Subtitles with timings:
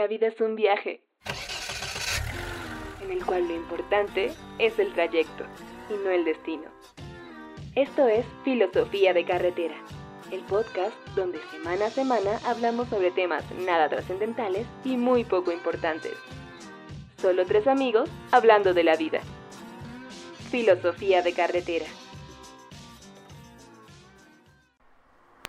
[0.00, 1.02] La vida es un viaje
[3.02, 5.44] en el cual lo importante es el trayecto
[5.90, 6.70] y no el destino.
[7.74, 9.74] Esto es Filosofía de Carretera,
[10.32, 16.14] el podcast donde semana a semana hablamos sobre temas nada trascendentales y muy poco importantes.
[17.18, 19.20] Solo tres amigos hablando de la vida.
[20.50, 21.84] Filosofía de Carretera.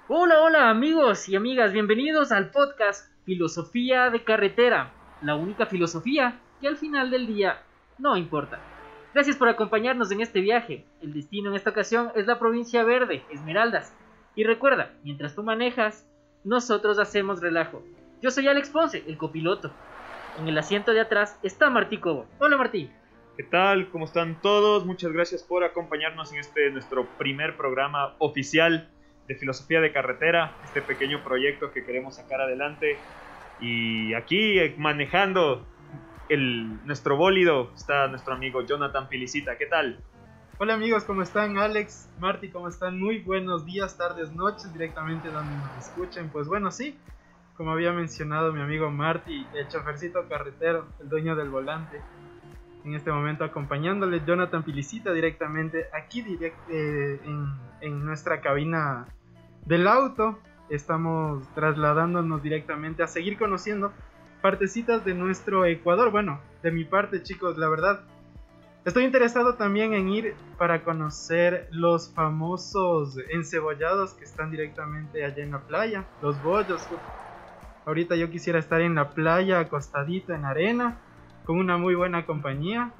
[0.09, 4.91] Hola, hola amigos y amigas, bienvenidos al podcast Filosofía de Carretera,
[5.21, 7.61] la única filosofía que al final del día
[7.97, 8.59] no importa.
[9.13, 10.83] Gracias por acompañarnos en este viaje.
[11.01, 13.95] El destino en esta ocasión es la provincia verde, Esmeraldas.
[14.35, 16.05] Y recuerda, mientras tú manejas,
[16.43, 17.81] nosotros hacemos relajo.
[18.21, 19.71] Yo soy Alex Ponce, el copiloto.
[20.37, 22.25] En el asiento de atrás está Martí Cobo.
[22.37, 22.91] Hola Martí.
[23.37, 23.89] ¿Qué tal?
[23.91, 24.85] ¿Cómo están todos?
[24.85, 28.89] Muchas gracias por acompañarnos en este nuestro primer programa oficial
[29.31, 32.97] de filosofía de carretera, este pequeño proyecto que queremos sacar adelante.
[33.61, 35.65] Y aquí eh, manejando
[36.27, 39.57] el, nuestro bólido está nuestro amigo Jonathan Pilicita.
[39.57, 39.99] ¿Qué tal?
[40.57, 41.57] Hola amigos, ¿cómo están?
[41.57, 42.99] Alex, Marty, ¿cómo están?
[42.99, 46.27] Muy buenos días, tardes, noches, directamente donde nos escuchen.
[46.27, 46.97] Pues bueno, sí,
[47.55, 52.01] como había mencionado mi amigo Marty, el chofercito carretero, el dueño del volante.
[52.83, 56.25] En este momento acompañándole Jonathan Pilicita directamente aquí
[56.69, 59.07] eh, en, en nuestra cabina
[59.65, 60.39] del auto.
[60.69, 63.91] Estamos trasladándonos directamente a seguir conociendo
[64.41, 66.11] partecitas de nuestro Ecuador.
[66.11, 68.01] Bueno, de mi parte, chicos, la verdad.
[68.83, 75.51] Estoy interesado también en ir para conocer los famosos encebollados que están directamente allá en
[75.51, 76.87] la playa, los bollos.
[77.85, 80.97] Ahorita yo quisiera estar en la playa acostadito en arena,
[81.45, 82.91] con una muy buena compañía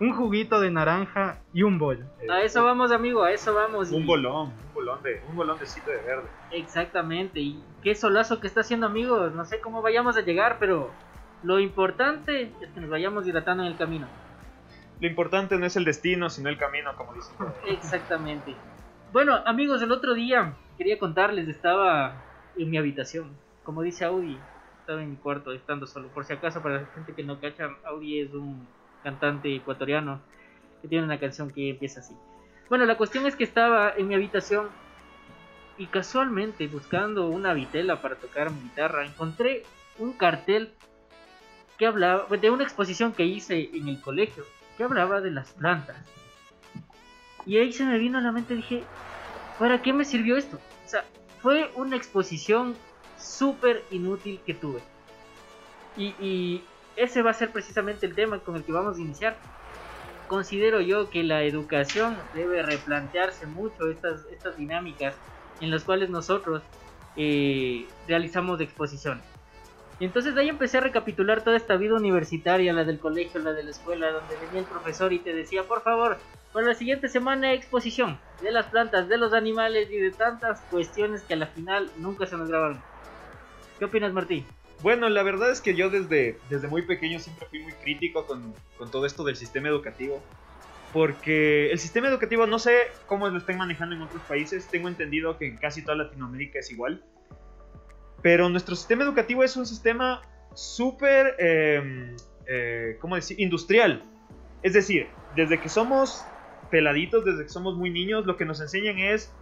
[0.00, 2.04] un juguito de naranja y un bollo.
[2.30, 3.90] A eso vamos, amigo, a eso vamos.
[3.90, 6.28] Un bolón, un bolón de, un bolón de de verde.
[6.52, 9.34] Exactamente, y qué solazo que está haciendo, amigos.
[9.34, 10.90] No sé cómo vayamos a llegar, pero
[11.42, 14.06] lo importante es que nos vayamos hidratando en el camino.
[15.00, 17.34] Lo importante no es el destino, sino el camino, como dicen.
[17.66, 18.54] Exactamente.
[19.12, 22.22] Bueno, amigos, el otro día quería contarles, estaba
[22.56, 23.30] en mi habitación.
[23.62, 24.38] Como dice Audi,
[24.80, 26.08] estaba en mi cuarto, estando solo.
[26.08, 28.66] Por si acaso, para la gente que no cacha, Audi es un
[29.02, 30.20] cantante ecuatoriano,
[30.82, 32.14] que tiene una canción que empieza así.
[32.68, 34.68] Bueno, la cuestión es que estaba en mi habitación
[35.78, 39.62] y casualmente buscando una vitela para tocar mi guitarra, encontré
[39.98, 40.72] un cartel
[41.78, 44.44] que hablaba de una exposición que hice en el colegio,
[44.76, 45.96] que hablaba de las plantas.
[47.46, 48.82] Y ahí se me vino a la mente, dije,
[49.58, 50.58] ¿para qué me sirvió esto?
[50.84, 51.04] O sea,
[51.40, 52.74] fue una exposición
[53.16, 54.80] súper inútil que tuve.
[55.96, 56.62] Y,
[56.98, 59.36] ese va a ser precisamente el tema con el que vamos a iniciar.
[60.26, 65.14] Considero yo que la educación debe replantearse mucho estas, estas dinámicas
[65.60, 66.62] en las cuales nosotros
[67.16, 69.24] eh, realizamos exposiciones.
[70.00, 73.52] Y entonces de ahí empecé a recapitular toda esta vida universitaria, la del colegio, la
[73.52, 76.18] de la escuela, donde venía el profesor y te decía, por favor,
[76.52, 81.22] para la siguiente semana exposición de las plantas, de los animales y de tantas cuestiones
[81.22, 82.80] que a la final nunca se nos grabaron.
[83.78, 84.46] ¿Qué opinas, Martín?
[84.80, 88.54] Bueno, la verdad es que yo desde, desde muy pequeño siempre fui muy crítico con,
[88.76, 90.22] con todo esto del sistema educativo.
[90.92, 95.36] Porque el sistema educativo, no sé cómo lo estén manejando en otros países, tengo entendido
[95.36, 97.02] que en casi toda Latinoamérica es igual.
[98.22, 100.22] Pero nuestro sistema educativo es un sistema
[100.54, 104.02] súper, eh, eh, ¿cómo decir?, industrial.
[104.62, 106.24] Es decir, desde que somos
[106.70, 109.32] peladitos, desde que somos muy niños, lo que nos enseñan es,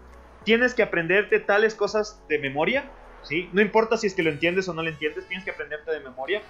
[0.44, 2.90] tienes que aprenderte tales cosas de memoria
[3.52, 6.00] no importa si es que lo entiendes o no lo entiendes, tienes que aprenderte de
[6.00, 6.42] memoria,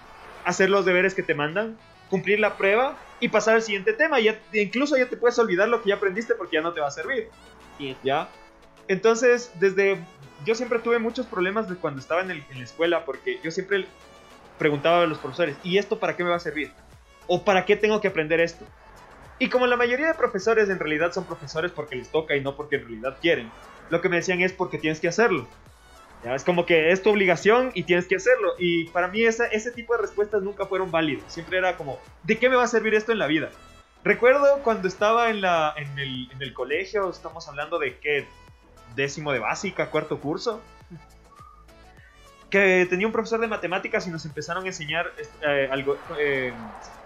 [0.44, 1.76] hacer los deberes que te mandan,
[2.10, 4.20] cumplir la prueba y pasar al siguiente tema.
[4.20, 6.88] Ya, incluso ya te puedes olvidar lo que ya aprendiste porque ya no te va
[6.88, 7.28] a servir.
[8.02, 8.28] ¿Ya?
[8.88, 9.98] Entonces, desde...
[10.44, 13.86] Yo siempre tuve muchos problemas de cuando estaba en, en la escuela porque yo siempre
[14.58, 16.72] preguntaba a los profesores, ¿y esto para qué me va a servir?
[17.26, 18.64] ¿O para qué tengo que aprender esto?
[19.38, 22.56] Y como la mayoría de profesores en realidad son profesores porque les toca y no
[22.56, 23.50] porque en realidad quieren,
[23.90, 25.46] lo que me decían es porque tienes que hacerlo.
[26.24, 28.54] Es como que es tu obligación y tienes que hacerlo.
[28.58, 31.32] Y para mí esa, ese tipo de respuestas nunca fueron válidas.
[31.32, 33.50] Siempre era como, ¿de qué me va a servir esto en la vida?
[34.02, 38.26] Recuerdo cuando estaba en, la, en, el, en el colegio, estamos hablando de qué,
[38.94, 40.60] décimo de básica, cuarto curso,
[42.50, 45.12] que tenía un profesor de matemáticas y nos empezaron a enseñar
[45.46, 46.52] eh, algo, eh,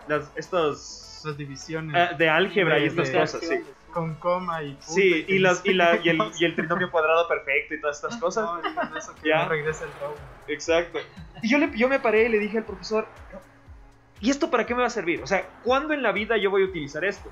[0.09, 1.23] las, estos...
[1.25, 2.13] Las divisiones.
[2.13, 5.99] Eh, de álgebra y estas cosas, sí con coma y Sí, y, los, y, la,
[6.03, 8.45] y, el, y, el, trinomio cuadrado perfecto y todas estas cosas.
[8.45, 9.47] No, eso que ya.
[9.47, 10.17] regresa el trauma.
[10.49, 10.99] Exacto.
[11.43, 13.07] Y yo, le, yo me paré y le dije al profesor,
[14.21, 15.23] ¿y esto para qué me va a servir?
[15.23, 17.31] O sea, ¿cuándo en la vida yo voy a utilizar esto?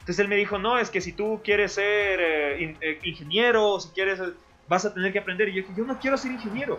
[0.00, 3.88] Entonces él me dijo, no, es que si tú quieres ser eh, eh, ingeniero si
[3.88, 4.20] quieres,
[4.68, 5.48] vas a tener que aprender.
[5.48, 6.78] Y yo dije, yo no quiero ser ingeniero.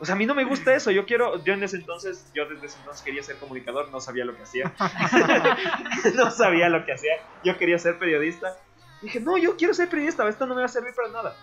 [0.00, 0.90] O sea, a mí no me gusta eso.
[0.90, 4.24] Yo quiero, yo en ese entonces, yo desde ese entonces quería ser comunicador, no sabía
[4.24, 4.72] lo que hacía.
[6.14, 7.14] no sabía lo que hacía.
[7.44, 8.56] Yo quería ser periodista.
[9.02, 11.36] Dije, no, yo quiero ser periodista, esto no me va a servir para nada.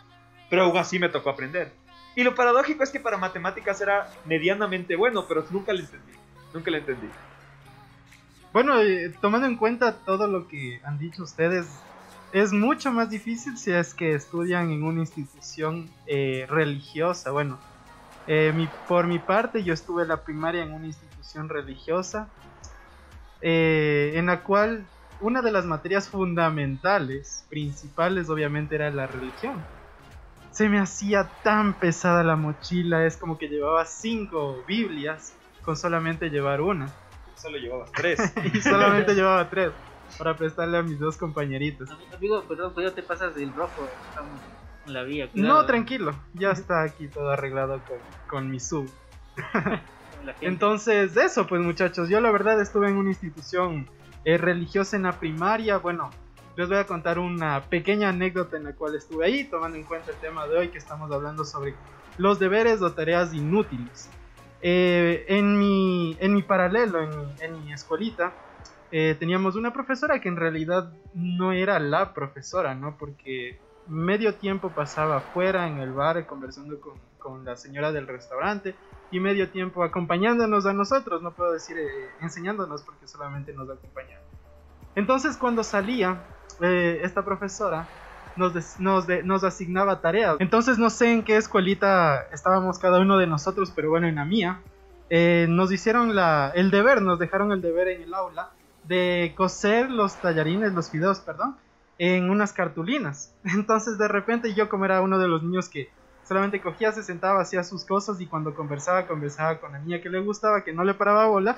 [0.50, 1.72] Pero aún así me tocó aprender.
[2.16, 6.14] Y lo paradójico es que para matemáticas era medianamente bueno, pero nunca le entendí.
[6.54, 7.10] Nunca le entendí.
[8.54, 11.68] Bueno, eh, tomando en cuenta todo lo que han dicho ustedes,
[12.32, 17.32] es mucho más difícil si es que estudian en una institución eh, religiosa.
[17.32, 17.60] Bueno,
[18.28, 22.28] eh, mi, por mi parte, yo estuve la primaria en una institución religiosa,
[23.42, 24.86] eh, en la cual
[25.20, 29.64] una de las materias fundamentales, principales, obviamente, era la religión.
[30.52, 35.34] Se me hacía tan pesada la mochila, es como que llevaba cinco Biblias
[35.64, 36.88] con solamente llevar una.
[37.36, 38.20] Solo llevabas tres.
[38.54, 39.74] y solamente llevaba tres
[40.18, 41.90] para prestarle a mis dos compañeritos.
[42.14, 43.90] Amigo, perdón, pues ya te pasas del rojo.
[44.08, 45.30] Estamos en la vía.
[45.34, 48.90] No, tranquilo, ya está aquí todo arreglado con, con mi sub.
[50.42, 53.88] Entonces, eso, pues muchachos, yo la verdad estuve en una institución
[54.24, 55.78] eh, religiosa en la primaria.
[55.78, 56.10] Bueno,
[56.56, 60.12] les voy a contar una pequeña anécdota en la cual estuve ahí, tomando en cuenta
[60.12, 61.76] el tema de hoy que estamos hablando sobre
[62.18, 64.10] los deberes o tareas inútiles.
[64.62, 68.34] Eh, en, mi, en mi paralelo, en, mi- en mi escuelita,
[68.92, 72.98] eh, teníamos una profesora que en realidad no era la profesora, ¿no?
[72.98, 78.76] Porque medio tiempo pasaba afuera en el bar conversando con, con la señora del restaurante
[79.12, 81.86] y medio tiempo acompañándonos a nosotros, no puedo decir eh,
[82.22, 84.22] enseñándonos porque solamente nos acompañaba.
[84.96, 86.18] Entonces cuando salía
[86.62, 87.86] eh, esta profesora
[88.36, 90.38] nos, des- nos, de- nos asignaba tareas.
[90.40, 94.26] Entonces no sé en qué escuelita estábamos cada uno de nosotros, pero bueno, en la
[94.26, 94.62] mía
[95.10, 98.50] eh, nos hicieron la, el deber, nos dejaron el deber en el aula
[98.84, 101.58] de coser los tallarines, los fideos, perdón,
[101.98, 103.34] en unas cartulinas.
[103.44, 105.90] Entonces de repente yo como era uno de los niños que
[106.28, 110.10] solamente cogía, se sentaba, hacía sus cosas y cuando conversaba, conversaba con la niña que
[110.10, 111.58] le gustaba, que no le paraba bola.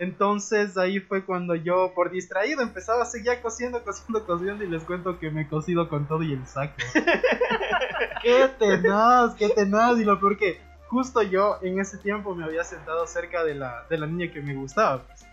[0.00, 4.82] Entonces ahí fue cuando yo, por distraído, empezaba a seguir cosiendo, cosiendo, cosiendo y les
[4.82, 6.74] cuento que me he cosido con todo y el saco.
[8.22, 9.98] qué tenaz, qué tenaz.
[9.98, 13.84] Y lo peor que justo yo en ese tiempo me había sentado cerca de la,
[13.90, 15.02] de la niña que me gustaba.
[15.04, 15.26] pues.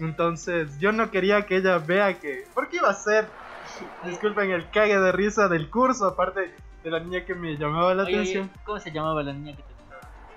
[0.00, 2.46] Entonces yo no quería que ella vea que...
[2.54, 3.28] ¿Por qué iba a ser?
[4.02, 8.04] Disculpen el cague de risa del curso, aparte de la niña que me llamaba la
[8.04, 8.50] Oye, atención.
[8.64, 9.74] ¿Cómo se llamaba la niña que te?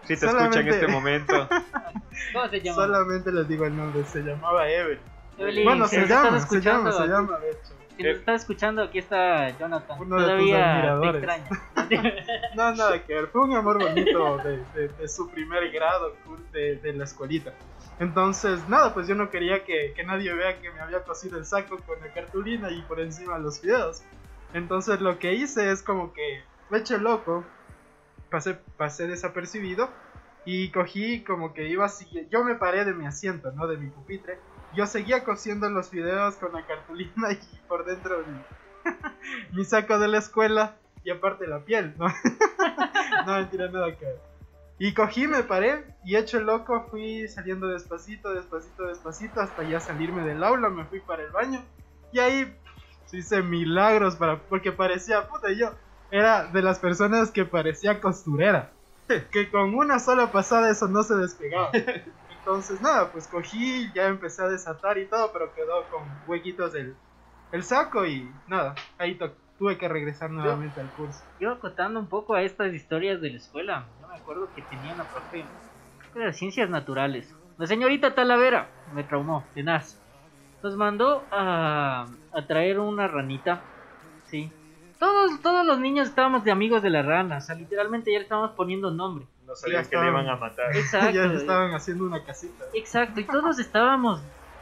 [0.03, 1.49] Sí, te escucha en Solamente- este momento.
[2.33, 2.85] ¿Cómo se llamaba?
[2.87, 4.99] Solamente les digo el nombre, se llamaba Evelyn.
[5.37, 7.73] Evelyn, bueno, si se nos llama, estás se llama, escuchando, se llama, de hecho.
[7.97, 9.99] Si nos estás escuchando, aquí está Jonathan.
[9.99, 11.49] Uno de tus Todavía te extraña.
[12.55, 16.13] No, nada que ver, fue un amor bonito de, de- de su primer grado
[16.51, 17.53] de, de la escuelita.
[17.99, 21.45] Entonces, nada, pues yo no quería que, que nadie vea que me había cosido el
[21.45, 24.03] saco con la cartulina y por encima los fideos.
[24.53, 27.43] Entonces lo que hice es como que me eché loco,
[28.29, 29.89] pasé, pasé desapercibido
[30.45, 33.67] y cogí como que iba así, yo me paré de mi asiento, ¿no?
[33.67, 34.37] De mi pupitre.
[34.77, 38.93] Yo seguía cosiendo los fideos con la cartulina y por dentro mi,
[39.57, 42.05] mi saco de la escuela y aparte la piel, ¿no?
[43.25, 44.05] no, mentira, nada que.
[44.77, 50.21] Y cogí, me paré y hecho loco fui saliendo despacito, despacito, despacito hasta ya salirme
[50.21, 51.63] del aula, me fui para el baño
[52.11, 55.71] y ahí pff, hice milagros para porque parecía, puta, yo
[56.11, 58.69] era de las personas que parecía costurera,
[59.31, 61.71] que con una sola pasada eso no se despegaba.
[62.47, 66.95] Entonces nada, pues cogí, ya empecé a desatar y todo, pero quedó con huequitos el,
[67.51, 69.19] el saco y nada, ahí
[69.59, 71.25] tuve que regresar nuevamente al curso.
[71.41, 74.93] Yo acotando un poco a estas historias de la escuela, yo me acuerdo que tenía
[74.93, 75.43] una profe
[76.13, 77.35] creo de ciencias naturales.
[77.57, 79.99] La señorita Talavera me traumó, tenaz.
[80.63, 83.61] Nos mandó a, a traer una ranita,
[84.27, 84.49] sí.
[84.99, 88.23] Todos, todos los niños estábamos de amigos de la rana, o sea, literalmente ya le
[88.23, 89.25] estábamos poniendo nombre.
[89.47, 90.75] No sabían que le iban a matar.
[90.75, 91.11] Exacto.
[91.11, 92.65] ya estaban haciendo una casita.
[92.73, 94.21] Exacto, y todos estábamos,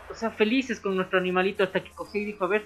[0.09, 2.65] o sea, felices con nuestro animalito hasta que cogió y dijo, a ver,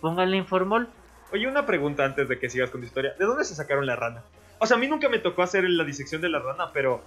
[0.00, 0.88] pónganle en formol.
[1.30, 3.12] Oye, una pregunta antes de que sigas con tu historia.
[3.18, 4.22] ¿De dónde se sacaron la rana?
[4.58, 7.02] O sea, a mí nunca me tocó hacer la disección de la rana, pero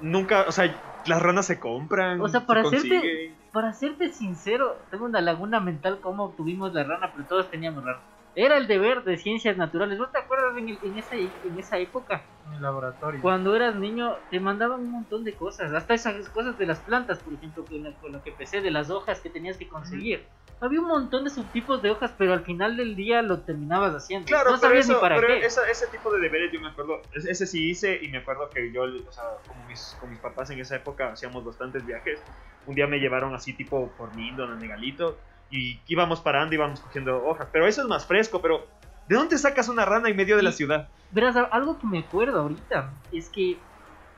[0.00, 0.74] nunca, o sea,
[1.06, 2.20] las ranas se compran.
[2.20, 3.34] O sea, se para hacerte- consiguen.
[3.52, 8.00] Para serte sincero, tengo una laguna mental cómo obtuvimos la rana, pero todos teníamos rana.
[8.38, 9.98] Era el deber de ciencias naturales.
[9.98, 12.28] ¿No te acuerdas en, el- en esa, en esa época?
[12.44, 13.22] En el laboratorio.
[13.22, 17.20] Cuando eras niño te mandaban un montón de cosas, hasta esas cosas de las plantas,
[17.20, 20.28] por ejemplo, con, la- con lo que empecé de las hojas que tenías que conseguir.
[20.60, 24.26] Había un montón de subtipos de hojas, pero al final del día lo terminabas haciendo.
[24.26, 25.46] Claro, no pero, sabías eso, ni para pero qué.
[25.46, 28.50] esa- ese tipo de deberes yo me acuerdo, ese ese sí hice y me acuerdo
[28.52, 29.24] que yo, o sea,
[29.66, 32.22] mis, con mis papás en esa época hacíamos bastantes viajes.
[32.66, 37.24] Un día me llevaron así tipo por Mindon, a Negalito, y íbamos parando, íbamos cogiendo
[37.24, 37.48] hojas.
[37.52, 38.66] Pero eso es más fresco, pero
[39.08, 40.88] ¿de dónde sacas una rana en medio de la Y- ciudad?
[41.12, 43.56] Verás, algo que me acuerdo ahorita es que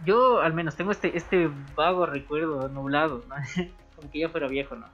[0.05, 3.35] yo al menos tengo este, este vago recuerdo nublado, ¿no?
[3.97, 4.87] como que ya fuera viejo, ¿no?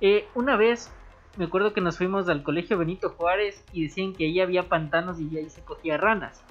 [0.00, 0.92] Eh, una vez
[1.36, 5.20] me acuerdo que nos fuimos al colegio Benito Juárez y decían que ahí había pantanos
[5.20, 6.42] y ahí se cogía ranas.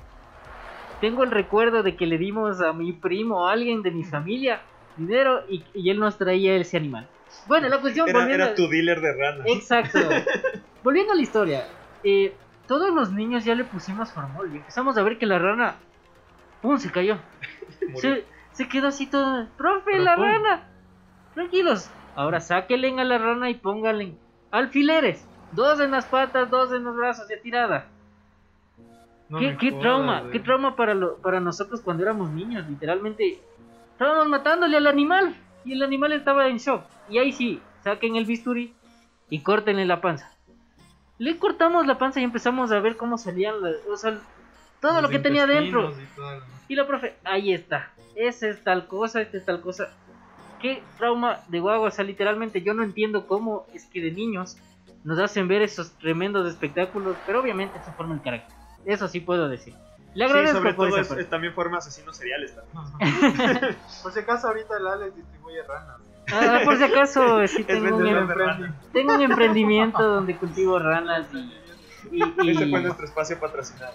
[1.02, 4.04] Tengo el recuerdo de que le dimos a mi primo o a alguien de mi
[4.04, 4.62] familia
[4.96, 7.08] dinero y, y él nos traía ese animal.
[7.48, 9.46] Bueno, la cuestión Era, volviendo- era tu dealer de ranas.
[9.48, 10.00] Exacto.
[10.84, 11.64] Volviendo a la historia,
[12.04, 12.34] eh,
[12.68, 15.76] todos los niños ya le pusimos formol y empezamos a ver que la rana,
[16.62, 16.78] ¡pum!
[16.78, 17.18] se cayó.
[17.96, 20.68] Se, se quedó así todo, profe, Pero la rana.
[21.34, 21.90] Tranquilos.
[22.16, 24.14] Ahora sáquenle a la rana y pónganle
[24.52, 25.28] alfileres.
[25.52, 27.88] Dos en las patas, dos en los brazos, ya tirada.
[29.30, 32.68] No ¿Qué, me qué jodas, trauma, qué trauma para, lo- para nosotros cuando éramos niños,
[32.70, 33.40] literalmente.
[33.92, 35.36] Estábamos matándole al animal
[35.68, 36.84] y el animal estaba en shock.
[37.10, 38.74] Y ahí sí, saquen el bisturí
[39.30, 40.32] y córtenle la panza.
[41.20, 44.18] Le cortamos la panza y empezamos a ver cómo salían, las- o sea,
[44.80, 45.94] todo Los lo que tenía dentro.
[46.68, 47.92] y la profe, ahí está.
[48.16, 49.90] Ese es tal cosa, este es tal cosa.
[50.60, 51.88] Qué trauma de guagua.
[51.88, 54.58] O sea, literalmente yo no entiendo cómo es que de niños
[55.04, 57.16] nos hacen ver esos tremendos espectáculos.
[57.26, 58.56] Pero obviamente eso forma el carácter.
[58.86, 59.74] Eso sí puedo decir.
[60.14, 61.24] Le Sí, agradezco sobre por todo esa es, parte.
[61.24, 63.78] es también forma asesinos seriales también.
[64.04, 66.02] Por si acaso ahorita el Alex distribuye ranas.
[66.32, 68.74] Ah, por si acaso, sí tengo un, em- ranas.
[68.92, 71.38] tengo un emprendimiento donde cultivo ranas y,
[72.18, 73.94] y- y Ese fue nuestro espacio patrocinado.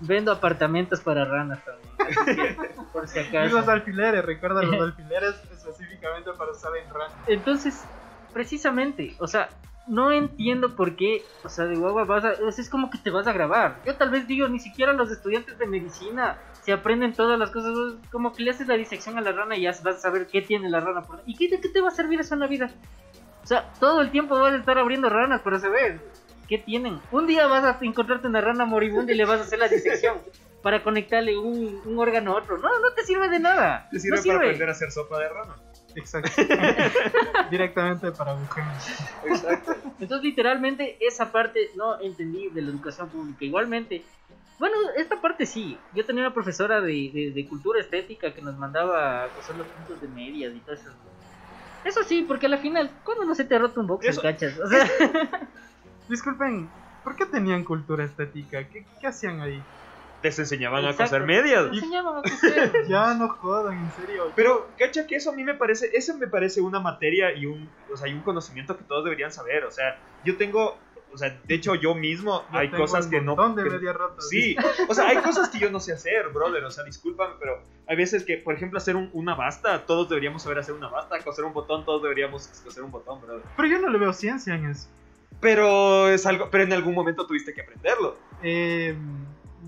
[0.00, 2.56] vendo apartamentos para ranas también.
[2.92, 3.70] Por si Y los acaso.
[3.70, 7.14] alfileres, recuerda los alfileres específicamente para usar en ranas.
[7.26, 7.84] Entonces,
[8.32, 9.48] precisamente, o sea,
[9.86, 13.26] no entiendo por qué, o sea, de guagua vas a, es como que te vas
[13.26, 13.80] a grabar.
[13.84, 17.72] Yo tal vez digo, ni siquiera los estudiantes de medicina se aprenden todas las cosas,
[18.10, 20.40] como que le haces la disección a la rana y ya vas a saber qué
[20.42, 21.02] tiene la rana.
[21.02, 22.70] por- ¿Y qué, de qué te va a servir eso en la vida?
[23.42, 26.00] O sea, todo el tiempo vas a estar abriendo ranas para saber
[26.48, 26.98] qué tienen.
[27.10, 30.16] Un día vas a encontrarte una rana moribunda y le vas a hacer la disección
[30.62, 32.56] para conectarle un, un órgano a otro.
[32.56, 33.86] No, no te sirve de nada.
[33.90, 35.56] Te sirve no para aprender a hacer sopa de rana.
[35.96, 36.30] Exacto.
[37.50, 38.86] Directamente para agujeros.
[39.24, 39.72] Exacto.
[40.00, 43.44] Entonces, literalmente, esa parte no entendí de la educación pública.
[43.44, 44.04] Igualmente,
[44.58, 45.78] bueno, esta parte sí.
[45.92, 49.68] Yo tenía una profesora de, de- de cultura estética que nos mandaba a coser los
[49.68, 50.90] puntos de medias y todo eso.
[51.84, 54.22] Eso sí, porque a la final, ¿cuándo no se te ha roto un boxer, Eso-
[54.22, 54.58] cachas?
[54.58, 54.88] O sea,
[56.08, 56.68] Disculpen,
[57.02, 58.64] ¿por qué tenían cultura estética?
[58.68, 59.62] ¿Qué, qué hacían ahí?
[60.24, 61.70] Les enseñaban a coser medias.
[61.70, 62.86] te enseñaban a coser.
[62.88, 64.32] Ya no jodan, en serio.
[64.34, 67.70] Pero, cacha que eso a mí me parece, eso me parece una materia y un,
[67.92, 69.64] o sea, y un conocimiento que todos deberían saber.
[69.64, 70.80] O sea, yo tengo,
[71.12, 73.36] o sea, de hecho yo mismo Yo hay tengo cosas un que no.
[73.54, 74.26] de que- rotas.
[74.30, 74.56] Sí,
[74.88, 76.64] o sea, hay cosas que yo no sé hacer, brother.
[76.64, 80.42] O sea, discúlpame, pero hay veces que, por ejemplo, hacer un- una basta, todos deberíamos
[80.42, 81.18] saber hacer una basta.
[81.22, 83.42] Coser un botón, todos deberíamos coser un botón, brother.
[83.58, 84.88] Pero yo no le veo ciencia en eso.
[85.40, 88.16] Pero es algo, pero en algún momento tuviste que aprenderlo.
[88.42, 88.96] Eh,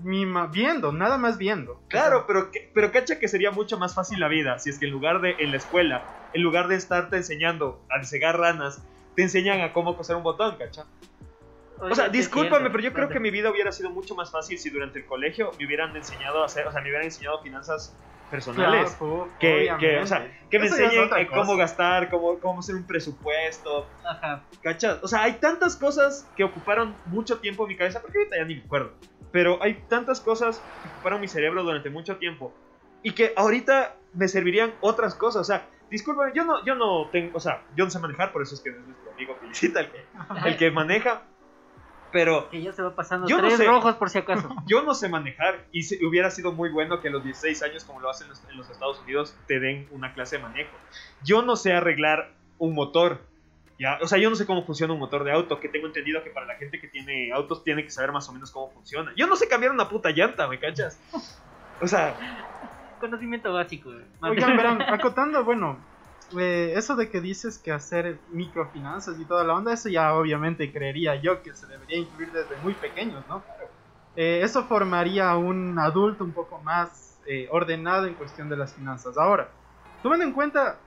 [0.03, 1.81] mi ma- viendo, nada más viendo.
[1.87, 4.91] Claro, pero, pero cacha que sería mucho más fácil la vida si es que en
[4.91, 8.83] lugar de en la escuela, en lugar de estarte enseñando a cegar ranas,
[9.15, 10.85] te enseñan a cómo coser un botón, cacha.
[11.79, 14.69] O sea, discúlpame, pero yo creo que mi vida hubiera sido mucho más fácil si
[14.69, 17.95] durante el colegio me hubieran enseñado a hacer, o sea, me hubieran enseñado finanzas
[18.31, 18.95] personales.
[18.97, 22.75] Claro, que, que, o sea, que me Eso enseñen eh, cómo gastar, cómo, cómo hacer
[22.75, 24.43] un presupuesto, Ajá.
[24.61, 24.99] ¿cachas?
[25.03, 28.45] O sea, hay tantas cosas que ocuparon mucho tiempo en mi cabeza, porque ahorita ya
[28.45, 28.93] ni me acuerdo.
[29.31, 32.53] Pero hay tantas cosas que ocuparon mi cerebro durante mucho tiempo
[33.03, 35.41] y que ahorita me servirían otras cosas.
[35.41, 38.41] O sea, discúlpame, yo no, yo no tengo, o sea, yo no sé manejar, por
[38.41, 40.05] eso es que es nuestro amigo Felicita el que,
[40.45, 41.23] el que maneja.
[42.09, 43.65] Pero Que ya se va pasando Yo no tres sé.
[43.67, 44.49] rojos por si acaso.
[44.65, 47.99] yo no sé manejar y hubiera sido muy bueno que a los 16 años, como
[47.99, 50.77] lo hacen los- en los Estados Unidos, te den una clase de manejo.
[51.21, 53.19] Yo no sé arreglar un motor.
[53.79, 53.99] ¿Ya?
[54.01, 56.29] O sea, yo no sé cómo funciona un motor de auto, que tengo entendido que
[56.29, 59.11] para la gente que tiene autos tiene que saber más o menos cómo funciona.
[59.15, 60.99] Yo no sé cambiar una puta llanta, ¿me cachas?
[61.79, 62.17] O sea,
[62.99, 63.91] Conocimiento básico.
[63.91, 64.03] güey.
[64.21, 65.77] Oigan, verán, acotando, bueno,
[66.37, 70.71] eh, eso de que dices que hacer microfinanzas y toda la onda, eso ya obviamente
[70.71, 73.43] creería yo que se debería incluir desde muy pequeños, ¿no?
[74.15, 78.73] Eh, eso formaría a un adulto un poco más eh, ordenado en cuestión de las
[78.73, 79.17] finanzas.
[79.17, 79.49] Ahora,
[80.01, 80.79] tomando en cuenta,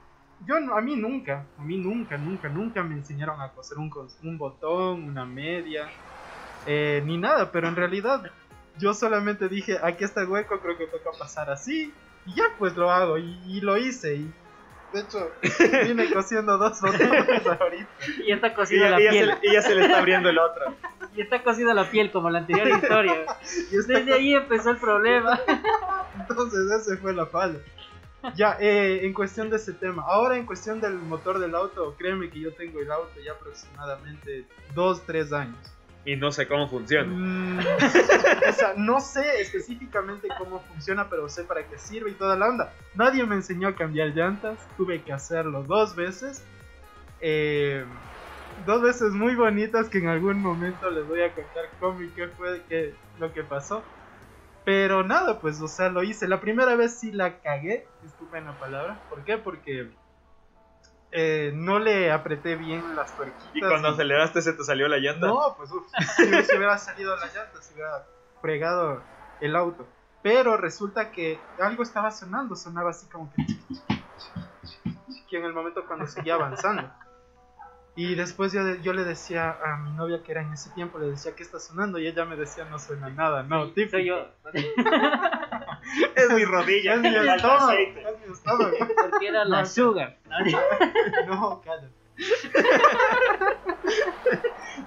[0.46, 3.90] yo no- a mí nunca, a mí nunca, nunca, nunca me enseñaron a coser un,
[4.22, 5.90] un botón, una media,
[6.66, 8.22] eh, ni nada, pero en realidad
[8.78, 11.92] yo solamente dije, aquí está el hueco, creo que toca pasar así,
[12.26, 14.32] y ya pues lo hago, y, y lo hice, y
[14.92, 15.30] de hecho
[15.86, 17.90] vine cosiendo dos botones ahorita.
[18.26, 19.26] Y está y ya, la y se, piel.
[19.28, 20.74] le- y ya se le está abriendo el otro.
[21.12, 23.24] Y está cocida la piel como la anterior historia.
[23.72, 25.40] Y Desde ahí empezó el problema.
[26.14, 27.58] Entonces ese fue la falla.
[28.36, 30.04] Ya, eh, en cuestión de ese tema.
[30.06, 34.46] Ahora en cuestión del motor del auto, créeme que yo tengo el auto ya aproximadamente
[34.74, 35.58] 2, 3 años.
[36.04, 37.12] Y no sé cómo funciona.
[37.12, 37.58] Mm,
[38.48, 42.48] o sea, no sé específicamente cómo funciona, pero sé para qué sirve y toda la
[42.48, 42.72] onda.
[42.94, 46.42] Nadie me enseñó a cambiar llantas, tuve que hacerlo dos veces.
[47.20, 47.84] Eh,
[48.64, 52.28] dos veces muy bonitas que en algún momento les voy a contar cómo y qué
[52.28, 53.82] fue que, lo que pasó.
[54.64, 56.28] Pero nada, pues, o sea, lo hice.
[56.28, 59.00] La primera vez sí la cagué, disculpen la palabra.
[59.08, 59.38] ¿Por qué?
[59.38, 59.90] Porque
[61.12, 63.50] eh, no le apreté bien las tuerquitas.
[63.54, 65.26] Y cuando aceleraste se te salió la llanta.
[65.26, 65.86] No, pues uf,
[66.16, 68.06] si, si hubiera salido la llanta, se hubiera
[68.40, 69.02] fregado
[69.40, 69.88] el auto.
[70.22, 73.46] Pero resulta que algo estaba sonando, sonaba así como que...
[75.28, 76.92] que en el momento cuando seguía avanzando.
[77.96, 81.08] Y después yo, yo le decía a mi novia que era en ese tiempo, le
[81.08, 83.90] decía que está sonando y ella me decía no suena nada, no, Sí, típico.
[83.96, 84.26] soy yo.
[86.14, 86.94] Es mi rodilla.
[86.94, 88.76] Es mi estómago, es mi estómago.
[89.10, 90.18] Porque era la No, sugar.
[91.26, 91.90] No, cállate.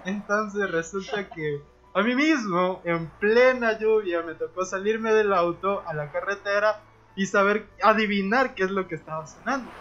[0.05, 1.61] Entonces resulta que
[1.93, 6.81] a mí mismo, en plena lluvia, me tocó salirme del auto a la carretera
[7.15, 9.71] y saber adivinar qué es lo que estaba sonando.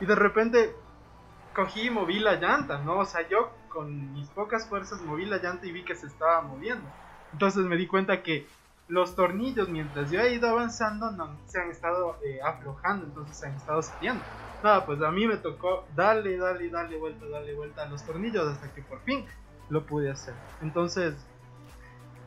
[0.00, 0.74] Y de repente
[1.54, 2.98] cogí y moví la llanta, ¿no?
[2.98, 6.42] O sea, yo con mis pocas fuerzas moví la llanta y vi que se estaba
[6.42, 6.90] moviendo.
[7.32, 8.46] Entonces me di cuenta que
[8.88, 13.46] los tornillos, mientras yo he ido avanzando, no, se han estado eh, aflojando, entonces se
[13.46, 14.24] han estado saliendo.
[14.62, 18.46] Nada, pues a mí me tocó darle, darle, darle vuelta, darle vuelta a los tornillos
[18.46, 19.24] hasta que por fin
[19.68, 20.34] lo pude hacer.
[20.60, 21.14] Entonces,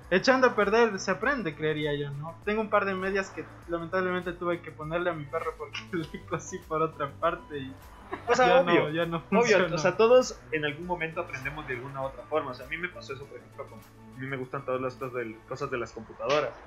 [0.09, 2.35] echando a perder se aprende, creería yo, ¿no?
[2.45, 6.25] Tengo un par de medias que lamentablemente tuve que ponerle a mi perro porque le
[6.25, 7.73] cosí por otra parte y
[8.27, 8.83] O sea, ya obvio.
[8.83, 12.23] no, ya no Obvio, o sea, todos en algún momento aprendemos de alguna u otra
[12.25, 12.51] forma.
[12.51, 14.81] O sea, a mí me pasó eso, por ejemplo, con, a mí me gustan todas
[14.81, 16.59] las cosas, del- cosas de las computadoras.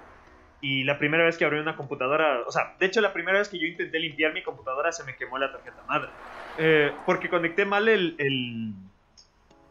[0.62, 3.48] Y la primera vez que abrí una computadora, o sea, de hecho la primera vez
[3.48, 6.10] que yo intenté limpiar mi computadora se me quemó la tarjeta madre.
[6.56, 8.74] Eh, porque conecté mal el, el,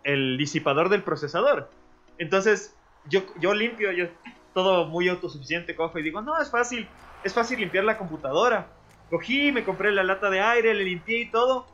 [0.03, 1.69] el disipador del procesador.
[2.17, 4.07] Entonces, yo, yo limpio, yo
[4.53, 6.89] todo muy autosuficiente, cojo y digo, no, es fácil,
[7.23, 8.71] es fácil limpiar la computadora.
[9.09, 11.67] Cogí, me compré la lata de aire, le limpié y todo.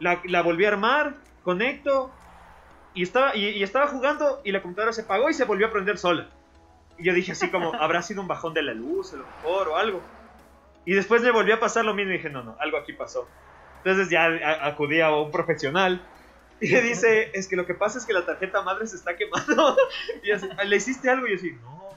[0.00, 2.10] La, la volví a armar, conecto
[2.94, 5.72] y estaba, y, y estaba jugando y la computadora se apagó y se volvió a
[5.72, 6.28] prender sola.
[6.98, 9.68] Y yo dije así como, habrá sido un bajón de la luz, a lo mejor,
[9.68, 10.00] o algo.
[10.84, 13.28] Y después me volvió a pasar lo mismo y dije, no, no, algo aquí pasó.
[13.78, 14.26] Entonces ya
[14.62, 16.00] acudí a un profesional
[16.60, 19.16] y le dice, es que lo que pasa es que la tarjeta madre se está
[19.16, 19.76] quemando.
[20.22, 21.26] Y así, ¿le hiciste algo?
[21.26, 21.90] Y yo así, no,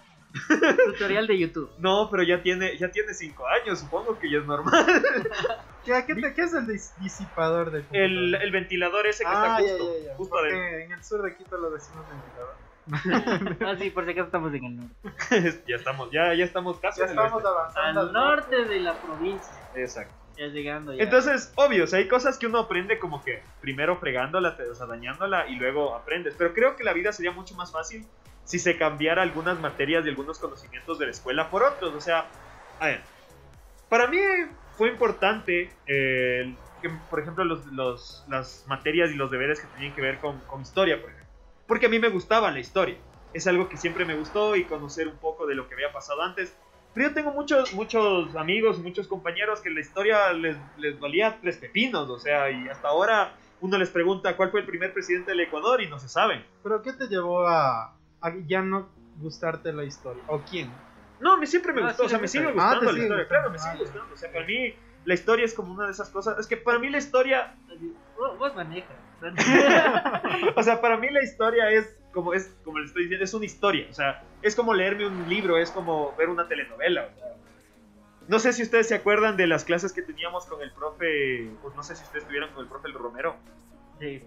[0.86, 1.70] Tutorial de YouTube.
[1.80, 4.86] no, pero ya tiene, ya tiene cinco años, supongo que ya es normal.
[5.84, 9.58] ¿Qué, qué te- qué es el dis- disipador de El, el ventilador ese que Ah,
[9.58, 10.16] está ya, justo, ya, ya.
[10.18, 12.56] justo Porque de- en el sur de Quito lo decimos ventilador.
[13.66, 15.64] Ah, sí, por si acaso estamos en el norte.
[15.68, 17.50] ya estamos, ya, ya estamos casi Ya en el estamos oeste.
[17.50, 19.62] avanzando Al norte de la provincia.
[19.74, 20.14] Exacto.
[20.38, 21.04] Ya llegando ya.
[21.04, 24.86] Entonces, obvio, o sea, hay cosas que uno aprende como que primero fregándola, o sea,
[24.86, 26.36] dañándola y luego aprendes.
[26.38, 28.06] Pero creo que la vida sería mucho más fácil
[28.48, 31.94] si se cambiara algunas materias y algunos conocimientos de la escuela por otros.
[31.94, 32.32] O sea,
[32.80, 33.04] a ver,
[33.90, 34.18] para mí
[34.72, 39.94] fue importante eh, que, por ejemplo, los, los- las materias y los deberes que tenían
[39.94, 41.34] que ver con, con historia, por ejemplo.
[41.68, 42.98] Porque a mí me gustaba la historia.
[43.34, 46.22] Es algo que siempre me gustó y conocer un poco de lo que había pasado
[46.22, 46.58] antes.
[46.94, 51.58] Pero yo tengo muchos, muchos amigos muchos compañeros que la historia les, les valía tres
[51.58, 55.42] pepinos, o sea, y hasta ahora uno les pregunta cuál fue el primer presidente del
[55.42, 56.46] Ecuador y no se saben.
[56.64, 57.97] ¿Pero qué te llevó a
[58.48, 60.24] ya no gustarte la historia?
[60.28, 60.74] ¿O quién?
[61.20, 62.86] No, a mí siempre me Ah, gustó, sí, o sea, me sigue Ah, gustando te
[62.86, 63.42] la sigue historia, gustando.
[63.42, 63.84] claro, me Ah, sigue ya.
[63.84, 66.58] gustando, o sea, para mí la historia es como una de esas cosas, es que
[66.58, 67.56] para mí la historia,
[68.16, 68.98] Vos, manejas.
[70.56, 73.46] o sea, para mí la historia es como es como le estoy diciendo, es una
[73.46, 77.28] historia, o sea, es como leerme un libro, es como ver una telenovela, o sea,
[78.28, 81.76] no sé si ustedes se acuerdan de las clases que teníamos con el profe, pues
[81.76, 83.38] no sé si ustedes estuvieron con el profe el Romero.
[84.00, 84.24] Sí,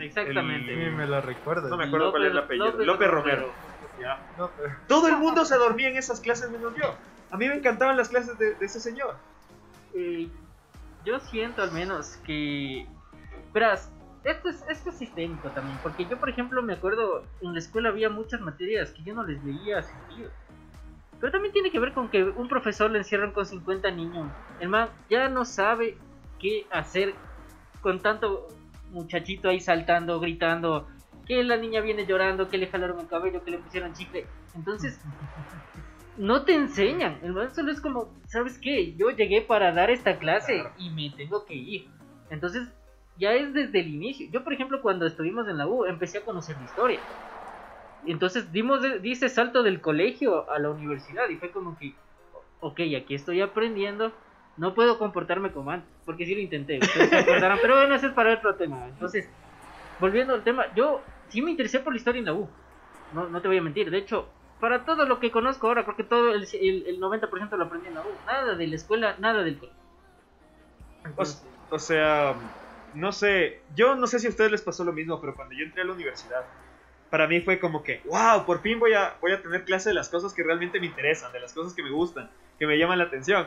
[0.00, 0.90] exactamente.
[0.90, 1.70] me la recuerdas.
[1.70, 2.84] No me acuerdo cuál es el apellido.
[2.84, 3.52] López Romero.
[4.00, 4.20] Ya.
[4.86, 6.94] Todo el mundo se dormía en esas clases menos yo.
[7.30, 9.16] A mí me encantaban las clases de, de ese señor.
[9.94, 10.28] Eh,
[11.04, 12.86] yo siento al menos que.
[13.52, 13.90] Verás,
[14.24, 15.78] esto es, esto es sistémico también.
[15.82, 19.24] Porque yo, por ejemplo, me acuerdo en la escuela había muchas materias que yo no
[19.24, 20.30] les veía sentido.
[21.20, 24.30] Pero también tiene que ver con que un profesor le encierran con 50 niños.
[24.60, 25.96] El man ya no sabe
[26.38, 27.14] qué hacer
[27.80, 28.48] con tanto
[28.90, 30.88] muchachito ahí saltando, gritando.
[31.26, 34.26] Que la niña viene llorando, que le jalaron el cabello, que le pusieron chicle.
[34.54, 34.98] Entonces,
[36.16, 37.18] no te enseñan.
[37.22, 38.94] El man solo es como, ¿sabes qué?
[38.96, 41.86] Yo llegué para dar esta clase y me tengo que ir.
[42.30, 42.68] Entonces,
[43.18, 44.28] ya es desde el inicio.
[44.32, 47.00] Yo, por ejemplo, cuando estuvimos en la U, empecé a conocer la historia.
[48.06, 51.94] Entonces, dimos de- di ese salto del colegio a la universidad y fue como que,
[52.60, 54.12] ok, aquí estoy aprendiendo.
[54.56, 56.80] No puedo comportarme como antes, porque sí lo intenté.
[57.60, 58.86] Pero bueno, eso es para otro tema.
[58.86, 59.28] Entonces,
[60.00, 62.48] volviendo al tema, yo sí me interesé por la historia en la U.
[63.12, 63.90] no, no te voy a mentir.
[63.90, 64.26] De hecho,
[64.58, 67.88] para todo lo que conozco ahora, creo que todo el, el, el 90% lo aprendí
[67.88, 68.08] en la U.
[68.24, 69.78] Nada de la escuela, nada del colegio.
[71.14, 72.34] O, o sea,
[72.94, 75.66] no sé, yo no sé si a ustedes les pasó lo mismo, pero cuando yo
[75.66, 76.46] entré a la universidad,
[77.10, 79.94] para mí fue como que, wow, por fin voy a, voy a tener clase de
[79.94, 82.96] las cosas que realmente me interesan, de las cosas que me gustan, que me llaman
[82.96, 83.46] la atención.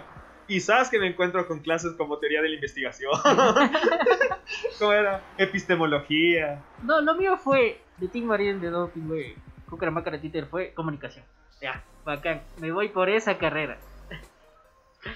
[0.59, 3.11] Sabes que me encuentro con clases como teoría de la investigación,
[4.79, 5.21] ¿cómo era?
[5.37, 6.61] Epistemología.
[6.83, 9.35] No, lo mío fue de Tim Marín de Doping, güey.
[9.69, 11.23] Cucaramaca Titer fue comunicación.
[11.61, 12.41] Ya, bacán.
[12.59, 13.77] Me voy por esa carrera.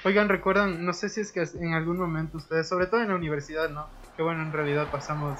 [0.03, 3.15] Oigan, recuerdan, no sé si es que en algún momento ustedes, sobre todo en la
[3.15, 3.87] universidad, ¿no?
[4.15, 5.39] Que bueno, en realidad pasamos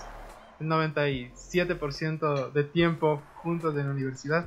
[0.60, 4.46] el 97% de tiempo juntos en la universidad.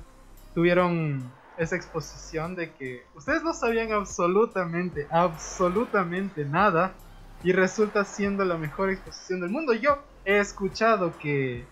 [0.55, 1.23] Tuvieron
[1.59, 6.95] esa exposición de que ustedes no sabían absolutamente, absolutamente nada
[7.43, 9.75] y resulta siendo la mejor exposición del mundo.
[9.75, 11.67] Yo he escuchado que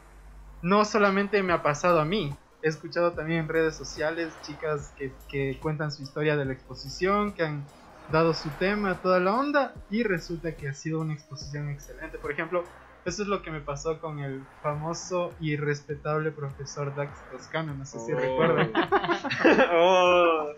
[0.63, 4.93] no solamente me ha pasado a mí, he escuchado también en redes sociales chicas
[5.29, 7.65] que, cuentan su historia de la exposición, que han
[8.11, 12.19] dado su tema, toda la onda y resulta que ha sido una exposición excelente.
[12.19, 12.65] Por ejemplo,
[13.07, 17.87] eso es lo que me pasó con el famoso y respetable profesor Dax Toscano, no
[17.87, 18.19] sé si Oh.
[18.19, 18.73] recuerdan.
[19.73, 20.53] Oh.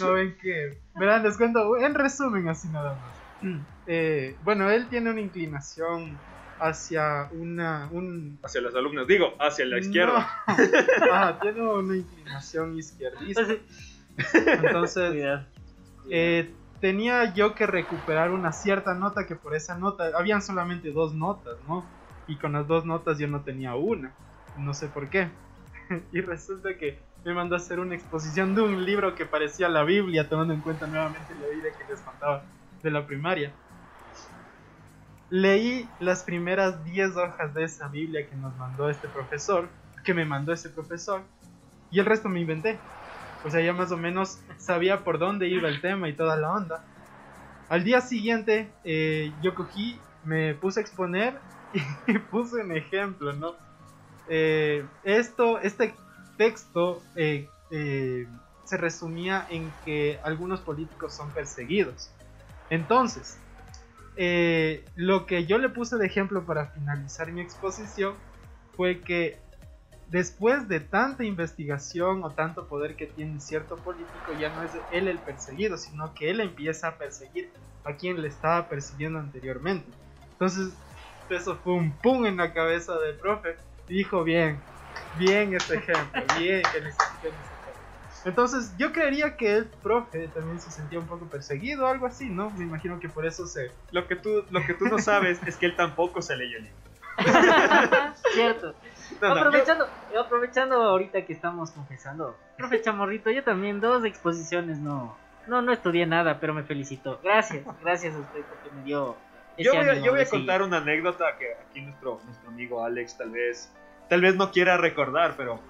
[0.00, 0.78] No ven que.
[0.96, 3.60] Verán, les cuento en resumen, así nada más.
[3.86, 6.16] Eh, bueno, él tiene una inclinación
[6.58, 7.88] hacia una.
[7.92, 10.26] Un, Hacia los alumnos, digo, hacia la izquierda.
[10.48, 10.54] No.
[11.12, 13.42] Ah, tiene una inclinación izquierdista.
[14.34, 15.44] Entonces, Cuidado.
[16.08, 16.50] eh,
[16.84, 20.10] tenía yo que recuperar una cierta nota que por esa nota.
[20.18, 21.82] Habían solamente dos notas, ¿no?
[22.26, 24.12] Y con las dos notas yo no tenía una.
[24.58, 25.30] No sé por qué.
[26.12, 29.82] y resulta que me mandó a hacer una exposición de un libro que parecía la
[29.82, 32.42] Biblia, tomando en cuenta nuevamente la vida que les contaba
[32.82, 33.50] de la primaria.
[35.30, 39.70] Leí las primeras 10 hojas de esa Biblia que nos mandó este profesor,
[40.04, 41.22] que me mandó ese profesor,
[41.90, 42.78] y el resto me inventé.
[43.44, 46.52] O sea, ya más o menos sabía por dónde iba el tema y toda la
[46.52, 46.84] onda.
[47.68, 51.38] Al día siguiente, eh, yo cogí, me puse a exponer
[52.06, 53.54] y puse un ejemplo, ¿no?
[54.28, 55.94] Eh, esto, este
[56.38, 57.46] texto eh,
[58.64, 62.10] se resumía en que algunos políticos son perseguidos.
[62.70, 63.38] Entonces,
[64.96, 68.14] lo que yo le puse de ejemplo para finalizar mi exposición
[68.76, 69.38] fue que
[70.08, 75.08] después de tanta investigación o tanto poder que tiene cierto político, ya no es él
[75.08, 77.50] el perseguido, sino que él empieza a perseguir
[77.84, 79.90] a quien le estaba persiguiendo anteriormente.
[80.32, 80.74] Entonces,
[81.28, 83.56] eso fue un pum en la cabeza del profe
[83.88, 84.60] dijo, bien,
[85.16, 87.30] bien este ejemplo, bien que ejemplo.
[88.24, 92.30] Entonces, yo creería que el profe también se sentía un poco perseguido o algo así,
[92.30, 92.50] ¿no?
[92.50, 93.70] Me imagino que por eso se...
[93.90, 96.64] Lo que tú, lo que tú no sabes es que él tampoco se leyó el
[96.64, 96.78] libro.
[98.32, 98.74] Cierto.
[99.20, 99.86] No, no, yo- aprovechando,
[100.24, 106.06] aprovechando ahorita que estamos confesando, profe Chamorrito, yo también dos exposiciones no, no, no estudié
[106.06, 107.20] nada, pero me felicito.
[107.22, 109.16] Gracias, gracias a usted porque me dio.
[109.56, 112.48] ese Yo voy, a, ánimo yo voy a contar una anécdota que aquí nuestro, nuestro
[112.48, 113.70] amigo Alex tal vez,
[114.08, 115.60] tal vez no quiera recordar, pero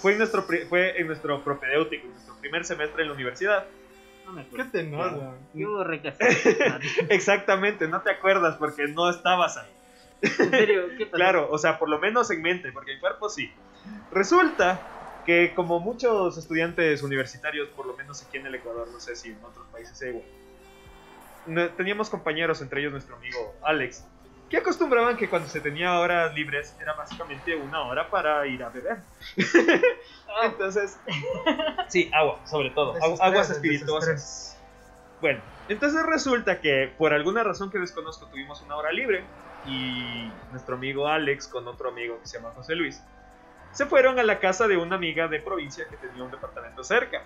[0.00, 3.64] fue en nuestro, pri- fue en nuestro propedéutico, en nuestro primer semestre en la universidad.
[4.24, 4.70] No me ¿Qué acuerdo.
[4.72, 5.32] te nota?
[5.54, 6.30] Yo recasado.
[7.08, 9.70] Exactamente, no te acuerdas porque no estabas ahí.
[10.22, 11.16] En serio, ¿qué pasó?
[11.16, 13.50] Claro, o sea, por lo menos en mente, porque en cuerpo sí.
[14.10, 14.80] Resulta
[15.24, 19.30] que como muchos estudiantes universitarios, por lo menos aquí en el Ecuador, no sé si
[19.30, 20.24] en otros países sea igual,
[21.46, 24.06] no- teníamos compañeros, entre ellos nuestro amigo Alex,
[24.48, 28.68] que acostumbraban que cuando se tenía horas libres era básicamente una hora para ir a
[28.70, 28.98] beber.
[30.28, 31.00] Ah, Entonces,
[31.88, 34.08] sí, agua, sobre todo, Desestrés, aguas espirituosas.
[34.08, 34.56] desestrés.
[35.20, 39.28] Bueno, entonces resulta que por alguna razón que desconozco tuvimos una hora libre
[39.66, 43.02] y nuestro amigo Alex con otro amigo que se llama José Luis
[43.72, 47.22] se fueron a la casa de una amiga de provincia que tenía un departamento cerca.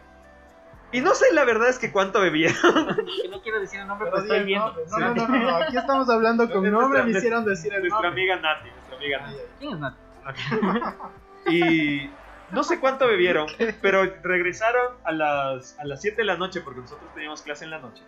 [0.92, 2.56] Y no sé la verdad es que cuánto bebieron.
[3.30, 4.74] no quiero decir el nombre, Pero pero estoy viendo.
[4.90, 7.80] No, no, no, no, no, aquí estamos hablando con nombre, nuestra- me hicieron decir el
[7.80, 8.22] Nuestra nombre.
[8.22, 9.36] amiga Nati, nuestra amiga Nati.
[9.58, 9.94] ¿Quién es Nat?
[11.50, 12.10] Y
[12.50, 13.46] no sé cuánto bebieron,
[13.82, 17.70] pero regresaron a las, a las 7 de la noche, porque nosotros teníamos clase en
[17.70, 18.02] la noche,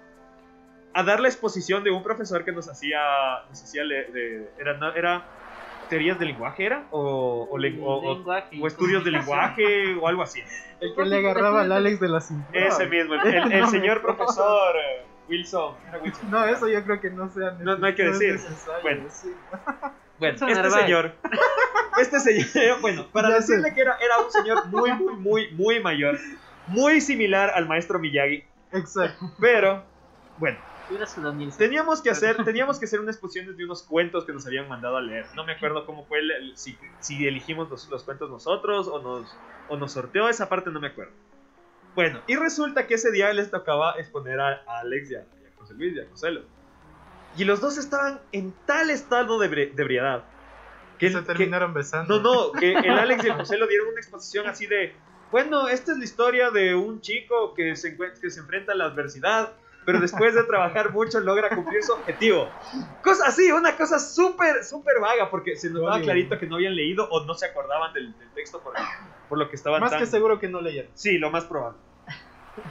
[0.98, 3.00] a dar la exposición de un profesor que nos hacía,
[3.48, 5.24] nos hacía le- de- era, era
[5.88, 6.87] teorías del lenguaje, ¿era?
[6.90, 9.12] O, o, o- Lenguaje o estudios comunicación.
[9.12, 10.42] lenguaje, o algo así.
[10.80, 12.66] El que le agarraba al Alex de la cintura.
[12.66, 15.74] Ese mismo, el, el- el señor profesor eh, Wilson.
[16.28, 18.40] No, eso yo creo que no sea No- no hay que decir.
[18.82, 19.06] Bueno.
[20.18, 20.72] Bueno, este Narváez.
[20.87, 21.12] señor,
[22.00, 23.52] este señor, bueno, para Ya sé.
[23.52, 26.18] decirle que era, era un señor muy, muy, muy, muy mayor,
[26.68, 29.30] muy similar al maestro Miyagi, Exacto.
[29.38, 29.85] pero,
[30.38, 30.56] bueno.
[31.57, 34.96] Teníamos que hacer, teníamos que hacer unas exposiciones de unos cuentos que nos habían mandado
[34.96, 35.27] a leer.
[35.35, 39.01] No me acuerdo cómo fue, el- el- si, si elegimos los, los cuentos nosotros o
[39.01, 39.37] nos,
[39.68, 41.12] o nos sorteó, esa parte no me acuerdo.
[41.94, 45.46] Bueno, y resulta que ese día les tocaba exponer a, a Alex y a, y
[45.46, 46.42] a José Luis y a Joselo.
[47.38, 50.25] Y los dos estaban en tal estado de, de ebriedad.
[50.99, 52.20] Que el- se terminaron besando.
[52.20, 54.94] no, no, que el Alex y el José lo dieron una exposición así de,
[55.31, 58.85] bueno, esta es la historia de un chico que se, que se enfrenta a la
[58.87, 59.53] adversidad,
[59.87, 62.51] pero después de trabajar mucho logra cumplir su objetivo.
[63.03, 67.09] Cosa así, una cosa súper, súper vaga, porque se notaba clarito que no habían leído
[67.09, 68.75] o no se acordaban del, del texto por,
[69.29, 70.01] por lo que estaban Más tan...
[70.01, 70.90] que seguro que no leyeron.
[70.94, 71.79] Sí, lo más probable.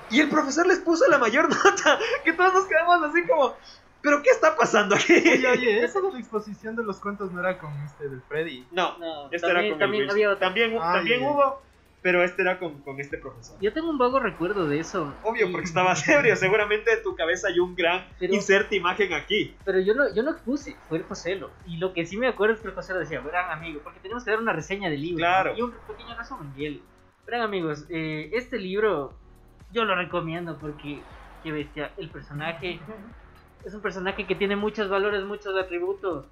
[0.09, 3.55] Y el profesor les puso la mayor nota, que todos nos quedamos así como,
[4.01, 5.13] ¿pero qué está pasando aquí?
[5.13, 8.67] Oye, oye, eso de la exposición de los cuentos no era con este del Freddy.
[8.71, 10.39] No, No, este también, era con también el había otro.
[10.39, 11.29] También, Ah, también ya.
[11.29, 11.61] hubo,
[12.05, 13.57] pero este era con, con este profesor.
[13.59, 15.11] Yo tengo un vago recuerdo de eso.
[15.23, 16.35] Obvio, porque estabas ebrio.
[16.35, 19.55] Seguramente en tu cabeza hay un gran Pero- inserte imagen aquí.
[19.65, 21.49] Pero yo no, yo no expuse, fue el Joselo.
[21.65, 24.23] Y lo que sí me acuerdo es que el Joselo decía, verán amigos, porque tenemos
[24.23, 25.17] que dar una reseña del libro.
[25.17, 25.53] Claro.
[25.53, 25.57] ¿no?
[25.57, 26.53] Y un pequeño resumen.
[26.55, 26.81] Y él,
[27.25, 29.15] verán amigos, eh, este libro
[29.71, 30.99] yo lo recomiendo porque,
[31.41, 32.79] qué bestia, el personaje
[33.65, 36.27] es un personaje que tiene muchos valores, muchos atributos.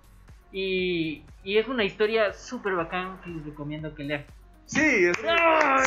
[0.51, 4.23] Y, y es una historia súper bacán que les recomiendo que lean.
[4.73, 5.17] Sí, es-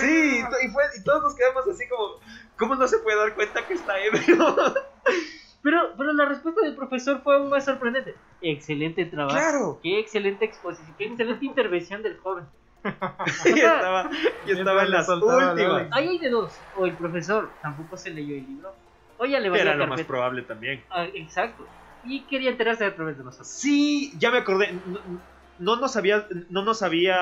[0.00, 2.20] sí, y, fue, y todos nos quedamos así como,
[2.58, 4.56] ¿cómo no se puede dar cuenta que está ebrio?
[5.62, 8.14] Pero, pero la respuesta del profesor fue aún más sorprendente.
[8.40, 9.36] Excelente trabajo.
[9.36, 9.80] claro.
[9.82, 12.44] Qué excelente exposición, qué excelente intervención del joven.
[13.44, 14.08] Y estaba,
[14.46, 15.88] y estaba en las últimas.
[15.90, 16.52] Ahí hay de dos.
[16.76, 18.76] O el profesor tampoco se leyó el libro.
[19.16, 20.84] O ya le valía era lo más probable también.
[20.90, 21.66] Ah, exacto.
[22.04, 23.48] Y quería enterarse a través de nosotros.
[23.48, 24.70] Sí, ya me acordé.
[24.86, 25.00] No,
[25.58, 27.16] no nos había, no nos había.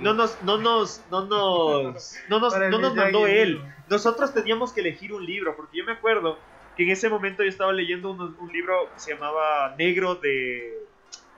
[0.00, 3.62] No nos, no nos, no nos, no nos, no nos mandó él.
[3.88, 6.38] Nosotros teníamos que elegir un libro, porque yo me acuerdo
[6.76, 10.78] que en ese momento yo estaba leyendo un, un libro que se llamaba Negro de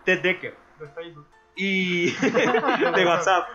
[0.04, 0.54] Ted Decker.
[1.54, 2.10] Y
[2.96, 3.48] de WhatsApp.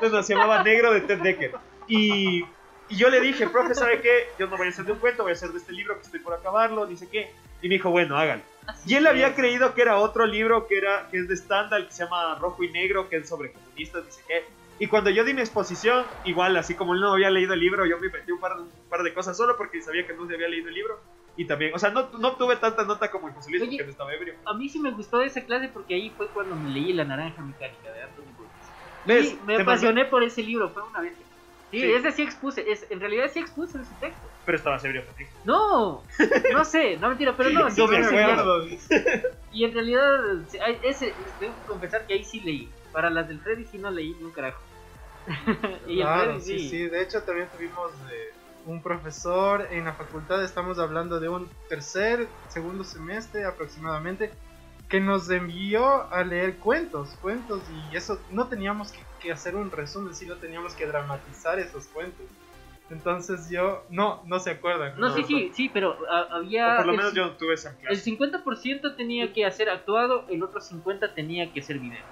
[0.00, 1.52] No, no, se llamaba Negro de Ted Decker.
[1.88, 2.44] Y,
[2.88, 4.28] y yo le dije, profe, ¿sabe qué?
[4.38, 6.02] Yo no voy a hacer de un cuento, voy a hacer de este libro que
[6.02, 7.32] estoy por acabarlo, dice qué.
[7.62, 8.42] Y me dijo, bueno, hágalo.
[8.86, 11.92] Y él había creído que era otro libro que era que es de Stendhal, que
[11.92, 14.44] se llama Rojo y Negro, que es sobre comunistas, dice qué.
[14.78, 17.86] Y cuando yo di mi exposición, igual, así como él no había leído el libro,
[17.86, 20.34] yo me metí un par, un par de cosas solo porque sabía que no se
[20.34, 21.00] había leído el libro.
[21.36, 23.70] Y también, o sea, no, no tuve tanta nota como el José Luis Oye.
[23.72, 24.34] porque no estaba ebrio.
[24.44, 27.42] A mí sí me gustó esa clase porque ahí fue cuando me leí La Naranja
[27.42, 29.32] Mecánica de Anthony Burgess.
[29.32, 31.14] Y me apasioné por ese libro, fue una vez.
[31.74, 31.92] Sí, Sí.
[31.92, 34.28] ese sí expuse, es, en realidad sí expuse ese texto.
[34.44, 35.28] Pero estaba ebrio también.
[35.44, 36.02] No,
[36.52, 38.62] no sé, no mentira, pero no, sí No me me acuerdo.
[38.66, 39.22] enseñaron.
[39.52, 40.20] Y en realidad,
[40.82, 42.70] ese, tengo que confesar que ahí sí leí.
[42.92, 44.60] Para las del Freddy sí no leí ni un carajo.
[45.88, 46.68] y el Claro, Freddy sí, sí.
[46.70, 46.88] sí.
[46.88, 48.34] De hecho, también tuvimos eh,
[48.66, 50.42] un profesor en la facultad.
[50.44, 54.30] Estamos hablando de un tercer, segundo semestre aproximadamente.
[54.88, 57.62] Que nos envió a leer cuentos, cuentos.
[57.70, 62.26] Y eso no teníamos que, que hacer un resumen, sino teníamos que dramatizar esos cuentos.
[62.90, 63.84] Entonces yo.
[63.88, 65.00] No, no se acuerdan.
[65.00, 66.76] No, sí, sí, sí, pero ah, O había.
[66.76, 68.10] por lo el menos yo tuve esa El clase.
[68.10, 72.02] 50% tenía que hacer actuado, el otro 50% tenía que ser video.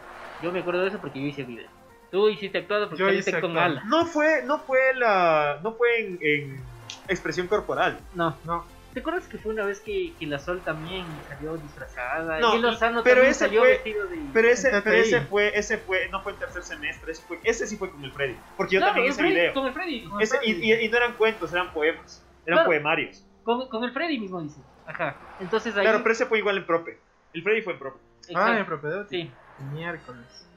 [0.42, 1.68] Yo me acuerdo de eso porque yo hice video.
[2.10, 3.84] Tú hiciste actuado porque Yo hice con ala.
[3.84, 5.60] No fue, no fue la.
[5.62, 6.60] No fue en, en
[7.08, 7.98] expresión corporal.
[8.14, 8.36] No.
[8.44, 12.38] No, ¿Te acuerdas que fue una vez que, que la Sol también salió disfrazada?
[12.40, 14.30] No, y Lozano pero también ese salió fue- vestido de.
[14.34, 14.80] Pero ese, TTI.
[14.84, 17.90] pero ese fue, ese fue, no fue en tercer semestre, ese, fue, ese sí fue
[17.90, 18.36] con el Freddy.
[18.56, 19.54] Porque yo Claro, también hice Freddy, video.
[19.54, 20.04] Con el Freddy.
[20.04, 20.72] Con el, Ese- y, Freddy.
[20.72, 22.22] y- y no eran cuentos, eran poemas.
[22.44, 22.68] Eran Claro.
[22.68, 23.24] poemarios.
[23.44, 24.60] Con, con el Freddy mismo dice.
[24.86, 25.16] Ajá.
[25.40, 25.82] Entonces ahí.
[25.84, 26.98] Claro, pero ese fue igual en prope.
[27.32, 27.98] El Freddy fue en prope.
[28.28, 28.40] Exacto.
[28.40, 29.10] Ah, en propedéutico.
[29.10, 29.30] Sí.
[29.72, 30.48] Miércoles.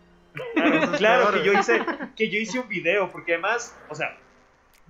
[0.53, 1.79] Claro, claro que yo hice,
[2.17, 4.17] que yo hice un video, porque además, o sea,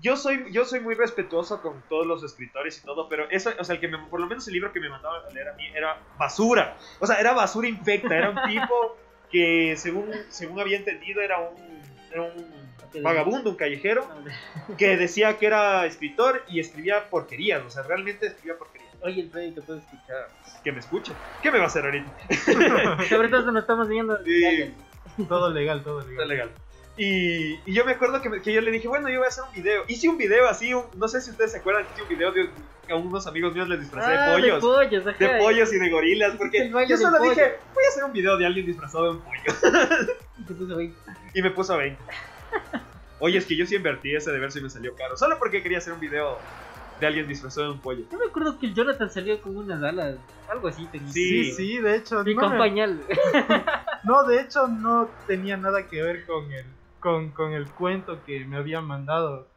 [0.01, 3.63] yo soy, yo soy muy respetuoso con todos los escritores y todo, pero eso, o
[3.63, 5.53] sea, el que me- por lo menos el libro que me mandaba a leer a
[5.53, 6.77] mí era basura.
[6.99, 8.97] O sea, era basura infecta, era un tipo
[9.31, 11.81] que según, según había entendido era un,
[12.11, 12.65] era un
[13.03, 14.07] vagabundo, un callejero,
[14.77, 18.93] que decía que era escritor y escribía porquerías, o sea, realmente escribía porquerías.
[19.01, 20.27] Oye, el Freddy te puede escuchar.
[20.63, 21.15] Que me escuche.
[21.41, 22.11] ¿Qué me va a hacer ahorita?
[23.09, 24.17] Sobre todo cuando estamos viendo.
[24.23, 24.73] Sí.
[25.27, 26.13] Todo legal, todo legal.
[26.13, 26.51] Está legal.
[26.97, 29.29] Y, y yo me acuerdo que, me- que yo le dije, bueno, yo voy a
[29.29, 29.83] hacer un video.
[29.87, 32.49] Hice un video así, un- no sé si ustedes se acuerdan, hice un video de
[32.87, 34.55] que a unos amigos míos les disfracé Ah, de pollos.
[34.55, 35.17] De pollos, ajá.
[35.17, 38.45] De pollos y de gorilas, porque yo solo dije, voy a hacer un video de
[38.45, 39.41] alguien disfrazado de un pollo.
[40.37, 40.93] Y te puso ahí.
[41.33, 42.01] Y me puso 20.
[43.19, 45.17] Oye, es que yo sí invertí ese de ver si me salió caro.
[45.17, 46.37] Solo porque quería hacer un video
[46.99, 48.03] de alguien disfrazado de un pollo.
[48.11, 50.15] Yo me acuerdo que el Jonathan salió con unas alas.
[50.49, 51.11] Algo así tenía.
[51.11, 51.45] Sí.
[51.45, 52.21] Sí, sí, de hecho.
[52.27, 53.01] Y no con me- pañal.
[54.03, 56.63] No, de hecho no tenía nada que ver con el,
[57.05, 59.47] con, con el cuento que me habían mandado.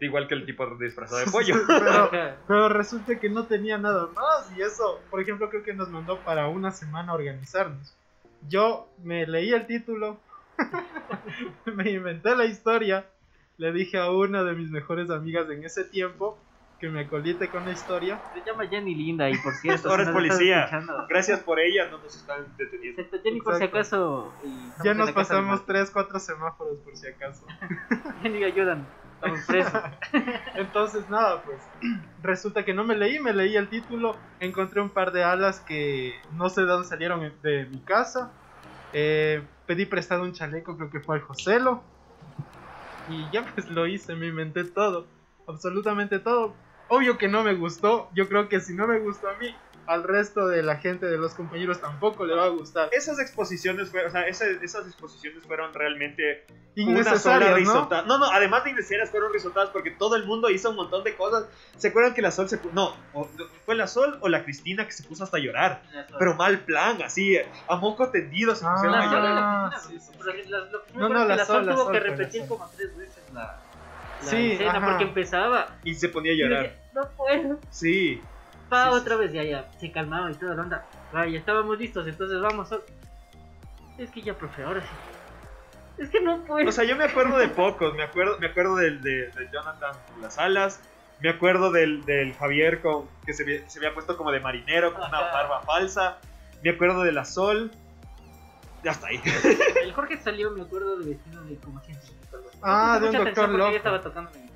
[0.00, 1.54] Igual que el tipo disfrazado de pollo.
[1.66, 2.10] pero,
[2.46, 6.18] pero resulta que no tenía nada más y eso, por ejemplo, creo que nos mandó
[6.18, 7.96] para una semana organizarnos.
[8.50, 10.20] Yo me leí el título,
[11.64, 13.06] me inventé la historia,
[13.56, 16.36] le dije a una de mis mejores amigas en ese tiempo
[16.80, 18.18] que me colite con la historia.
[18.32, 19.88] Se llama Jenny Linda y por cierto.
[19.90, 20.60] Ahora si es policía.
[20.64, 23.02] escuchando- Gracias por ella, no nos están deteniendo.
[23.02, 23.76] Excepto Jenny por si Exacto.
[23.78, 24.34] acaso.
[24.44, 25.64] y Ya nos pasamos Marta.
[25.66, 27.46] 3, 4 semáforos por si acaso.
[28.22, 28.86] Jenny, ayudan.
[29.14, 29.82] Estamos presos.
[30.54, 31.58] Entonces, nada, pues
[32.22, 36.14] resulta que no me leí, me leí el título, encontré un par de alas que
[36.32, 38.32] no sé de dónde salieron de mi casa,
[38.94, 41.82] eh, pedí prestado un chaleco, creo que fue al Joselo,
[43.08, 45.06] y ya pues lo hice, me inventé todo,
[45.46, 46.54] absolutamente todo.
[46.92, 49.54] Obvio que no me gustó, yo creo que si no me gustó a mí,
[49.86, 52.88] al resto de la gente, de los compañeros tampoco le va a gustar.
[52.92, 57.56] Esas exposiciones, fue- o sea, esa- esas exposiciones fueron realmente una sola Innecesarias, ¿no?
[57.56, 58.02] risota.
[58.02, 58.18] ¿no?
[58.18, 61.46] no, además de innecesarias fueron risotadas porque todo el mundo hizo un montón de cosas.
[61.76, 63.28] ¿Se acuerdan que la Sol se pu- No, o-
[63.64, 65.82] fue la Sol o la Cristina que se puso hasta a llorar.
[66.18, 67.36] Pero mal plan, así,
[67.68, 69.32] a moco tendido se Ah, pusieron a La llorar.
[69.38, 71.56] Ah, la sí, Cristina, sí, pero la- lo que me No, no, la la Sol,
[71.56, 73.60] Sol la tuvo Sol que repetir como tres veces la,
[74.22, 74.86] la Sí, escena ajá.
[74.86, 75.78] porque empezaba.
[75.82, 76.79] Y se ponía a llorar.
[76.94, 77.58] No puedo.
[77.70, 78.22] Sí.
[78.72, 80.86] Va Sí, sí, otra vez, ya, ya, se calmaba y toda la onda.
[81.14, 82.68] Va, ya estábamos listos, entonces vamos.
[83.98, 86.02] Es que ya, profe, ahora sí.
[86.02, 86.68] Es que no puedo.
[86.68, 87.94] O sea, yo me acuerdo de pocos.
[87.94, 90.80] Me acuerdo, me acuerdo del de, de Jonathan con las alas.
[91.18, 94.94] Me acuerdo del, del Javier con, que se, había- se había puesto como de marinero
[94.94, 96.18] con una barba falsa.
[96.62, 97.70] Me acuerdo de la Sol.
[98.82, 99.20] Ya está ahí.
[99.84, 102.16] El Jorge salió, me acuerdo, de vestido de como científico.
[102.62, 103.70] Ah, de un doctor atención porque loco.
[103.72, 104.49] yo estaba tocando guitarra.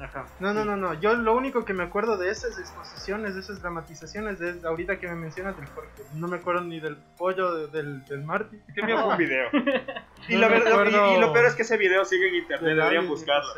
[0.00, 0.26] Ajá.
[0.40, 0.94] No, no, no, no.
[0.94, 5.06] Yo lo único que me acuerdo de esas exposiciones, de esas dramatizaciones, es ahorita que
[5.08, 6.02] me mencionas del Jorge.
[6.14, 8.58] No me acuerdo ni del pollo de- del, del Marty.
[8.74, 9.48] Que mío fue un video.
[10.28, 12.28] Y, No lo me verdad- y- acuerdo y lo peor es que ese video sigue
[12.28, 12.66] en internet.
[12.68, 13.50] del Deberían Alice, buscarlo.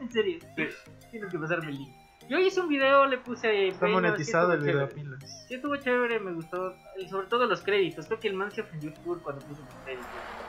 [0.00, 0.38] En serio.
[1.10, 1.88] Tienes que pasarme el link.
[2.28, 3.68] Yo hice un video, le puse.
[3.68, 5.02] Está bueno, monetizado el estuvo video chévere.
[5.16, 5.46] pilas.
[5.48, 6.74] Sí, estuvo chévere, me gustó.
[6.98, 8.06] Y sobre todo los créditos.
[8.06, 10.06] Creo que el man se ofendió full cuando puso los créditos.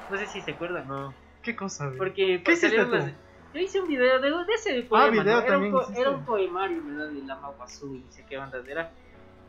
[0.10, 0.88] No sé si se acuerdan.
[0.88, 1.14] No.
[1.42, 1.98] ¿Qué cosa, güey?
[1.98, 2.96] Porque ¿Qué hiciste salieron tú?
[2.98, 3.14] las-
[3.54, 5.10] Yo hice un video de, de ese poema.
[5.24, 5.46] video ¿no?
[5.48, 7.08] era, un po- era un poemario, ¿verdad?
[7.10, 8.92] De la Maguazú y no sé qué bandas era.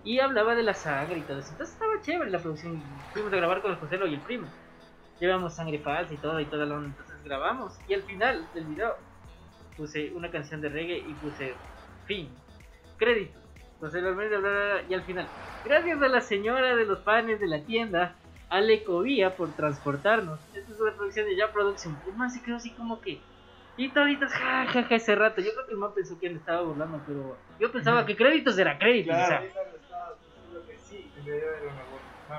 [0.05, 1.51] Y hablaba de la sangre y todo eso.
[1.53, 2.83] Entonces estaba chévere la producción.
[3.13, 4.47] Fuimos a grabar con el Joselo y el primo.
[5.21, 6.89] Llevamos sangre falsa y todo y toda la onda.
[6.89, 7.79] Entonces grabamos.
[7.87, 8.95] Y al final del video
[9.77, 11.55] puse una canción de reggae y puse
[12.07, 12.31] fin.
[12.97, 13.39] Crédito.
[13.81, 15.27] Bla, bla, y al final.
[15.65, 18.15] Gracias a la señora de los panes de la tienda,
[18.49, 20.39] Ale Covía, por transportarnos.
[20.55, 21.97] Esta es una producción de Ya Production.
[22.07, 23.21] El man se quedó así como que.
[23.77, 25.41] Y toditas, ja, ja, ja, ese rato.
[25.41, 28.59] Yo creo que el man pensó que le estaba burlando, pero yo pensaba que créditos
[28.59, 29.15] era créditos.
[29.15, 29.43] O sea,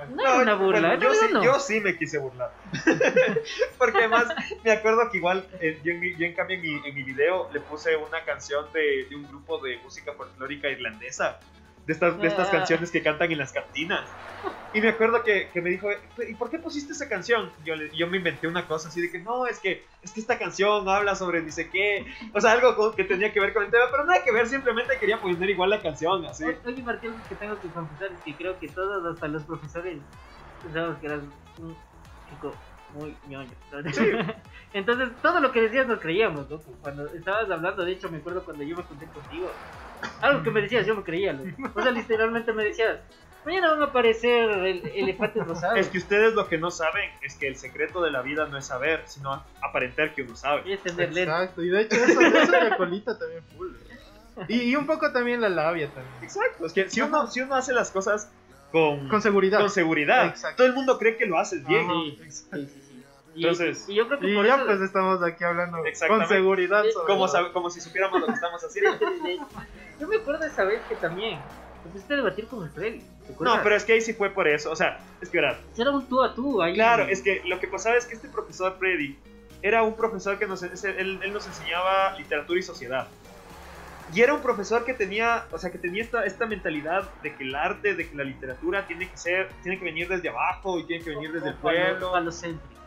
[0.09, 1.43] no era una burla, bueno, yo, sí, no.
[1.43, 2.53] yo sí me quise burlar.
[3.77, 4.27] Porque además
[4.63, 7.03] me acuerdo que igual eh, yo, en, mi- yo en cambio en mi, en mi
[7.03, 11.39] video le puse una canción de, de un grupo de música folclórica irlandesa.
[11.85, 12.51] De estas, de estas Ah.
[12.51, 14.09] canciones que cantan en las cantinas.
[14.73, 15.89] Y me acuerdo que, que me dijo,
[16.29, 17.51] ¿y por qué pusiste esa canción?
[17.65, 20.39] Yo, yo me inventé una cosa así de que no, es que, es que esta
[20.39, 22.05] canción habla sobre ni sé qué.
[22.33, 24.47] O sea, algo con- que tenía que ver con el tema, pero nada que ver,
[24.47, 26.45] simplemente quería poner igual la canción, así.
[26.65, 29.97] Oye, Martín, que tengo que confesar es que creo que todos, hasta los profesores,
[30.63, 31.19] pensamos que eras
[31.57, 31.75] un
[32.29, 32.55] chico
[32.93, 33.51] muy ñoño.
[34.73, 36.59] Entonces, todo lo que decías nos creíamos, ¿no?
[36.81, 39.51] Cuando estabas hablando, de hecho, me acuerdo cuando yo me conté contigo,
[40.21, 41.49] algo que me decías, yo me creía, loco.
[41.75, 42.99] O sea, literalmente me decías,
[43.45, 45.77] mañana van a aparecer el, elefantes rosados.
[45.79, 48.57] Es que ustedes lo que no saben es que el secreto de la vida no
[48.57, 50.63] es saber, sino aparentar que uno sabe.
[50.65, 51.09] Y es tener.
[51.17, 53.69] Exacto, y de hecho eso, eso la colita también full.
[54.47, 56.23] Y, y un poco también la labia también.
[56.23, 58.31] Exacto, es que si uno, si uno hace las cosas
[58.71, 59.59] con, Con seguridad.
[59.59, 60.57] con seguridad, Exacto.
[60.57, 61.85] todo el mundo cree que lo haces bien.
[61.89, 62.57] Ajá.
[63.33, 64.65] Y, Entonces- y yo creo que Y por ya eso...
[64.65, 65.77] pues estamos aquí hablando
[66.07, 66.83] con seguridad.
[66.93, 68.97] Sobre Como, sabe- como si supiéramos lo que estamos haciendo.
[69.99, 71.39] Yo me acuerdo de esa vez que también
[71.83, 73.01] te pusiste a debatir con el Freddy.
[73.39, 74.71] No, pero es que ahí sí fue por eso.
[74.71, 76.73] O sea, es que verás, Era un tú a tú ahí.
[76.73, 79.17] Claro, es que lo que pasaba es que este profesor Freddy
[79.61, 83.07] era un profesor que nos, ese- él, él nos enseñaba literatura y sociedad.
[84.13, 87.43] Y era un profesor que tenía, o sea, que tenía esta, esta mentalidad de que
[87.43, 90.83] el arte, de que la literatura tiene que ser, tiene que venir desde abajo y
[90.85, 92.11] tiene que venir desde el pueblo.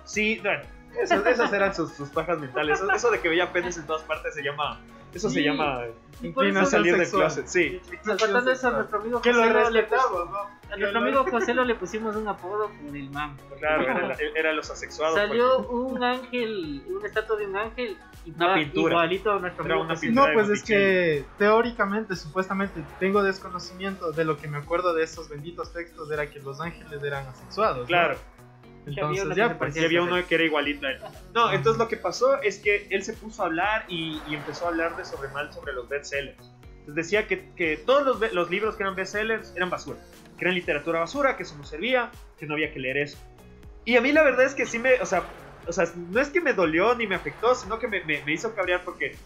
[0.05, 0.63] Sí, bueno,
[1.03, 2.81] esas, esas eran sus, sus pajas mentales.
[2.81, 4.81] Eso, eso de que veía penes en todas partes se llama,
[5.13, 5.83] eso se llama
[6.23, 7.47] Y eso, salir del closet.
[7.47, 11.55] Sí, faltando eso, a nuestro amigo Que lo José Lo le, a nuestro amigo José
[11.55, 13.37] Lo le pusimos un apodo por el man.
[13.49, 15.15] porque claro, era, era los asexuados.
[15.17, 18.93] Salió un ángel, una estatua de un ángel Una igual- pintura.
[18.95, 20.07] igualito a nuestro amigo una José.
[20.09, 20.27] pintura.
[20.29, 25.29] No, pues es que teóricamente, supuestamente, tengo desconocimiento de lo que me acuerdo de esos
[25.29, 27.89] benditos textos, era que los ángeles eran asexuados.
[27.89, 27.97] ¿no?
[28.87, 30.99] Entonces ya, pues Sí, había uno que era igualito a él.
[31.35, 34.67] No, entonces lo que pasó es que él se puso a hablar y, y empezó
[34.67, 36.53] a hablar de sobre mal sobre los bestsellers.
[36.81, 39.99] Entonces decía que, que todos los, libros que eran bestsellers eran basura,
[40.37, 43.17] que eran literatura basura, que eso no servía, que no había que leer eso.
[43.87, 45.31] Y a mí la verdad es que sí me, o sea,
[45.67, 48.33] o sea no es que me dolió ni me afectó, sino que me, me- me
[48.33, 49.17] hizo cabrear porque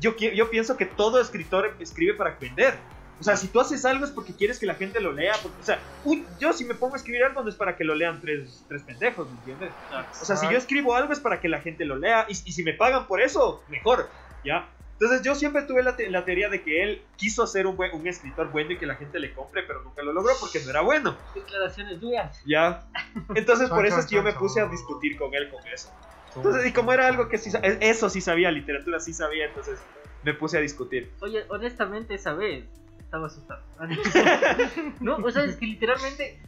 [0.00, 2.78] yo, yo pienso que todo escritor escribe para vender.
[3.18, 5.34] O sea, si tú haces algo es porque quieres que la gente lo lea.
[5.42, 7.84] Porque, o sea, uy, yo si me pongo a escribir algo no es para que
[7.84, 9.76] lo lean tres, tres pendejos, ¿me entiendes?
[10.20, 12.26] O sea, si yo escribo algo es para que la gente lo lea.
[12.28, 14.10] Y, y si me pagan por eso, mejor,
[14.42, 14.68] ¿ya?
[14.94, 17.92] Entonces yo siempre tuve la, te- la teoría de que él quiso ser un, buen,
[17.94, 20.70] un escritor bueno y que la gente le compre, pero nunca lo logró porque no
[20.70, 22.40] era bueno, Declaraciones duras.
[22.46, 22.88] ¿ya?
[23.34, 25.92] Entonces por eso es que yo me puse a discutir con él con eso.
[26.34, 29.84] Entonces, y como era algo que sí, sa- eso sí sabía, literatura sí sabía, entonces
[30.22, 31.12] me puse a discutir.
[31.20, 32.64] Oye, honestamente, esa vez
[33.12, 33.60] estaba asustado.
[35.00, 36.40] no, o sea, es que literalmente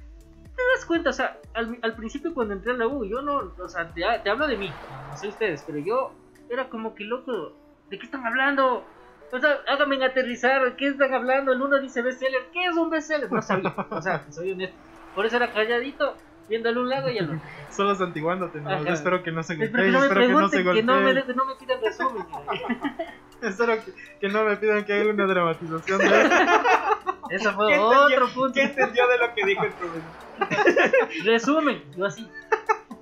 [0.57, 3.69] te das cuenta, o sea, al, principio cuando entré a la U, yo no, o
[3.69, 4.71] sea, te, hablo de mí,
[5.11, 6.15] no sé ustedes, pero yo
[6.49, 7.53] era como que loco,
[7.91, 8.83] ¿de qué están hablando?
[9.31, 11.53] O sea, háganme aterrizar, ¿de qué están hablando?
[11.53, 13.31] El uno dice bestseller, ¿qué es un bestseller?
[13.31, 14.77] No sabía, o sea, soy honesto.
[15.15, 16.17] Por eso era calladito,
[16.49, 17.41] viéndole un lado y al otro.
[17.71, 18.85] Solo santiguándote, ¿no?
[18.85, 21.15] Yo espero que no se Espero me espero que no se pregunten, que no me,
[21.15, 22.27] no me pidan resumen.
[23.43, 26.07] Espero que, que no me pidan que haga una dramatización de.
[27.31, 28.53] Eso fue ¿Qué otro entendió, punto.
[28.55, 31.25] ¿Qué entendió de lo que dijo el profesor?
[31.25, 32.27] Resumen, yo así.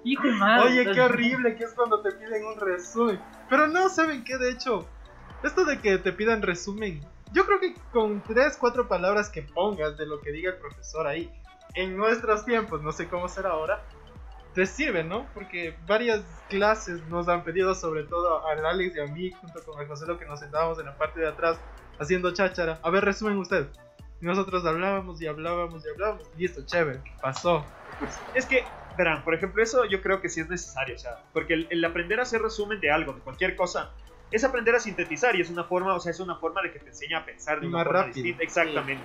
[0.04, 0.64] Hijo de madre.
[0.64, 3.20] Oye, qué horrible que es cuando te piden un resumen.
[3.48, 4.36] Pero no, ¿saben qué?
[4.38, 4.88] De hecho,
[5.42, 7.00] esto de que te pidan resumen,
[7.32, 11.06] yo creo que con tres, cuatro palabras que pongas de lo que diga el profesor
[11.06, 11.30] ahí,
[11.74, 13.82] en nuestros tiempos, no sé cómo será ahora,
[14.54, 15.26] te sirve, ¿no?
[15.32, 19.80] Porque varias clases nos han pedido, sobre todo al Alex y a mí, junto con
[19.80, 21.58] el José, lo que nos sentábamos en la parte de atrás
[21.98, 22.78] haciendo cháchara.
[22.82, 23.66] A ver, resumen usted.
[24.20, 26.28] Y nosotros hablábamos y hablábamos y hablábamos.
[26.36, 27.64] Listo, chévere, pasó.
[28.34, 28.64] Es que,
[28.96, 31.84] verán, por ejemplo, eso yo creo que sí es necesario, o sea, porque el, el
[31.84, 33.90] aprender a hacer resumen de algo, de cualquier cosa,
[34.30, 36.78] es aprender a sintetizar y es una forma, o sea, es una forma de que
[36.78, 38.14] te enseña a pensar de Y una más forma rápido.
[38.14, 38.42] distinta.
[38.42, 39.04] Exactamente.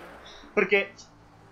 [0.54, 0.92] Porque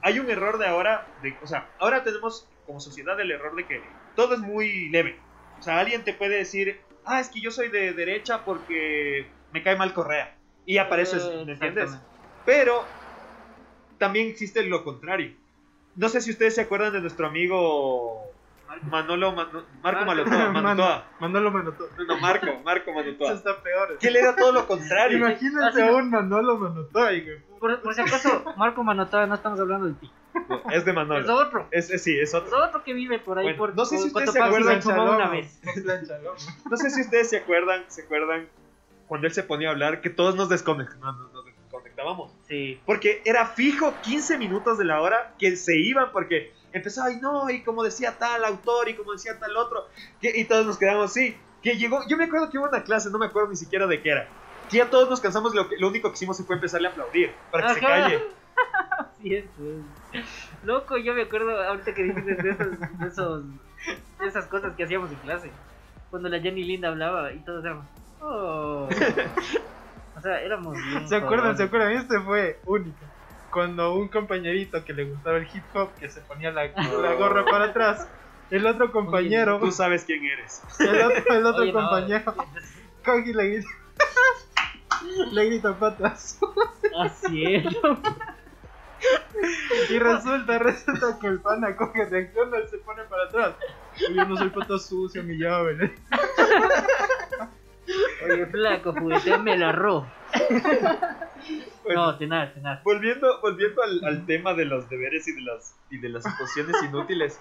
[0.06, 3.68] hay un error de ahora, de, o sea, ahora tenemos como sociedad el error de
[3.68, 3.82] que
[4.16, 5.20] todo es muy leve.
[5.60, 9.64] O sea, alguien te puede decir, ah, es que yo soy de derecha porque me
[9.64, 10.40] cae mal Correa.
[10.66, 11.92] Y ya para eso es, Eh, ¿me entiendes?
[12.46, 12.88] Pero
[13.98, 15.36] también existe lo contrario.
[15.96, 18.35] No sé si ustedes se acuerdan de nuestro amigo
[18.84, 20.06] Manolo Mano- Marco Marco.
[20.06, 20.52] Manotoa.
[20.52, 21.06] Manotoa.
[21.20, 21.90] Manolo Manotó.
[21.98, 23.34] No, no, Marco, Marco Eso Manotoa.
[23.34, 23.98] está peor.
[23.98, 25.18] Que él era todo lo contrario.
[25.18, 27.40] Imagínense a un Manolo Manotoy, güey.
[27.60, 30.12] Por, por si acaso, Marco Manotada, no estamos hablando de ti.
[30.72, 31.36] Es de Es Manolo.
[31.36, 31.68] otro.
[31.72, 32.58] Es, es- sí, es Es otro.
[32.64, 33.46] otro que vive por ahí.
[33.46, 35.62] Bueno, por, no sé si ustedes se acuerdan, una vez.
[36.70, 38.48] No sé si ustedes se acuerdan, se acuerdan
[39.08, 41.32] cuando él se ponía a hablar que todos nos desconectábamos.
[41.32, 42.34] Nos desconectábamos.
[42.48, 42.80] Sí.
[42.86, 47.50] Porque era fijo 15 minutos de la hora que se iban porque empezaba, y no,
[47.50, 49.88] y como decía tal autor y como decía tal otro,
[50.22, 51.38] que, y todos nos quedamos así.
[51.64, 54.02] Que llegó, yo me acuerdo que hubo una clase, no me acuerdo ni siquiera de
[54.02, 54.28] qué era.
[54.70, 57.32] Que ya todos nos cansamos, lo, que- lo único que hicimos fue empezarle a aplaudir
[57.52, 58.24] para que se calle.
[59.00, 60.24] Así es, pues.
[60.64, 63.44] Loco, yo me acuerdo ahorita que dices de, esos, de, esos,
[64.20, 65.52] de esas cosas que hacíamos en clase.
[66.10, 67.86] Cuando la Jenny Linda hablaba y todos éramos.
[68.22, 68.88] Oh.
[70.18, 71.10] O sea, éramos bien.
[71.10, 71.58] ¿Se acuerdan?
[71.58, 71.92] ¿Se acuerdan?
[71.92, 72.96] Este fue único.
[73.56, 77.46] Cuando un compañerito que le gustaba el hip hop, que se ponía la, la gorra
[77.46, 78.06] para atrás,
[78.50, 80.62] el otro compañero, Tú sabes quién eres.
[80.78, 82.36] el otro, el otro Oye, no, compañero,
[83.06, 83.70] coge y le grita,
[85.32, 86.38] le grita patas.
[87.00, 87.66] Así es.
[89.90, 93.56] Y resulta, resulta que el pana coge, reacciona y se pone para atrás.
[94.14, 95.96] Yo no soy pata sucia, mi llave.
[98.24, 100.06] Oye, flaco, jugueteame el arroz.
[101.84, 102.84] Bueno, No, tenaz, tenaz.
[102.84, 106.76] volviendo volviendo al, al tema de los deberes y de las, y de las situaciones
[106.84, 107.40] inútiles.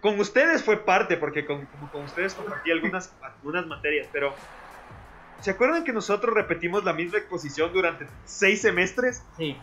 [0.00, 4.32] Con ustedes fue parte, porque con, como con ustedes compartí algunas, algunas materias, pero
[5.40, 9.24] ¿se acuerdan que nosotros repetimos la misma exposición durante seis semestres?
[9.36, 9.56] Sí.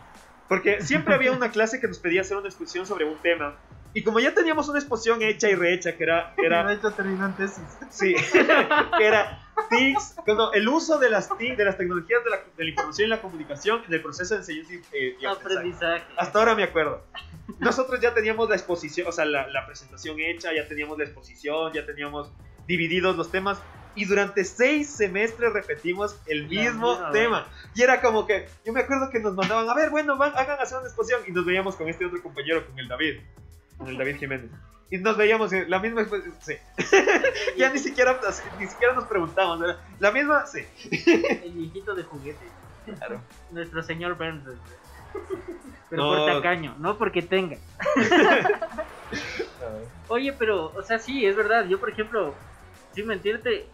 [0.48, 3.56] Porque siempre había una clase que nos pedía hacer una exposición sobre un tema.
[3.94, 7.26] Y como ya teníamos una exposición hecha y rehecha, que era, que era hecho, terminó
[7.26, 7.64] en tesis.
[7.90, 8.14] Sí,
[8.98, 12.64] que era TICs, no, el uso de las TIC, de las tecnologías de la, de
[12.64, 15.56] la información y la comunicación en el proceso de enseñanza y, eh, y aprendizaje.
[15.56, 16.04] Aprendizaje.
[16.18, 17.04] Hasta ahora me acuerdo.
[17.58, 21.72] Nosotros ya teníamos la exposición, o sea, la, la presentación hecha, ya teníamos la exposición,
[21.72, 22.30] ya teníamos
[22.66, 23.58] divididos los temas.
[23.94, 27.46] Y durante seis semestres repetimos el mismo tema.
[27.74, 30.60] Y era como que, yo me acuerdo que nos mandaban, a ver, bueno, van, hagan
[30.60, 31.22] hacer una exposición.
[31.26, 33.20] Y nos veíamos con este otro compañero, con el David,
[33.78, 34.50] con el David Jiménez.
[34.90, 36.54] Y nos veíamos en la misma exposición, sí.
[37.56, 38.20] ya ni siquiera,
[38.60, 39.78] ni siquiera nos preguntamos, ¿verdad?
[39.98, 40.60] La misma, sí.
[41.42, 42.46] El viejito de juguete.
[42.96, 43.20] Claro.
[43.50, 44.44] Nuestro señor Burns.
[45.90, 46.16] Pero No.
[46.16, 47.56] por tacaño, no porque tenga.
[50.08, 51.66] Oye, pero, o sea, sí, es verdad.
[51.66, 52.34] Yo, por ejemplo,
[52.92, 53.66] sin mentirte,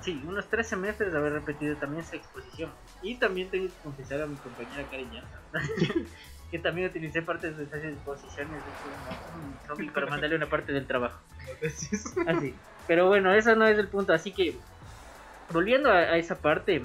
[0.00, 2.70] sí, unos tres semestres de haber repetido también esa exposición.
[3.02, 5.10] Y también tengo que confesar a mi compañera Karen
[6.50, 8.64] que también utilicé parte de esas exposiciones.
[8.64, 8.72] de
[9.66, 11.20] zombie para mandarle una parte del trabajo.
[12.26, 12.54] Así.
[12.86, 14.12] Pero bueno, eso no es el punto.
[14.12, 14.58] Así que,
[15.50, 16.82] volviendo a, a esa parte,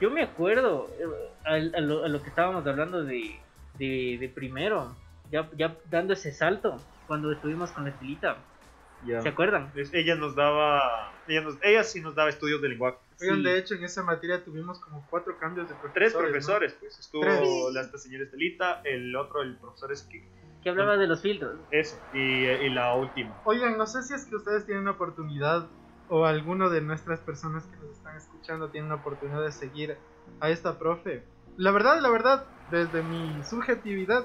[0.00, 1.04] yo me acuerdo eh,
[1.44, 3.40] a, a lo, a lo que estábamos hablando de,
[3.78, 4.96] de, de primero,
[5.30, 8.36] ya, ya dando ese salto, cuando estuvimos con la estilita.
[9.22, 9.72] ¿Se acuerdan?
[9.92, 11.12] Ella nos daba.
[11.26, 12.98] Ella, nos- ella sí nos daba estudios de lenguaje.
[13.20, 13.42] Oigan, Sí.
[13.44, 16.12] de hecho, en esa materia tuvimos como cuatro cambios de profesores.
[16.12, 16.20] Tres ¿no?
[16.20, 16.98] profesores, pues.
[16.98, 17.40] Estuvo Tres.
[17.74, 20.24] la esta señora Estelita, el otro, el profesor es que.
[20.62, 21.58] Que hablaba de los filtros.
[21.72, 23.36] Eso, y, y la última.
[23.44, 25.66] Oigan, no sé si es que ustedes tienen una oportunidad
[26.08, 29.96] o alguno de nuestras personas que nos están escuchando tiene una oportunidad de seguir
[30.40, 31.24] a esta profe.
[31.56, 34.24] La verdad, la verdad, desde mi subjetividad,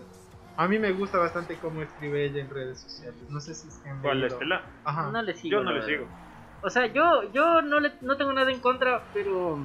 [0.57, 3.19] a mí me gusta bastante cómo escribe ella en redes sociales.
[3.29, 4.23] No sé si es que ¿Cuál.
[4.23, 4.61] Estela?
[4.83, 5.09] Ajá.
[5.11, 5.57] No le sigo.
[5.57, 6.05] Yo no la le verdad.
[6.05, 6.26] sigo.
[6.61, 9.57] O sea, yo, yo no, le, no tengo nada en contra, pero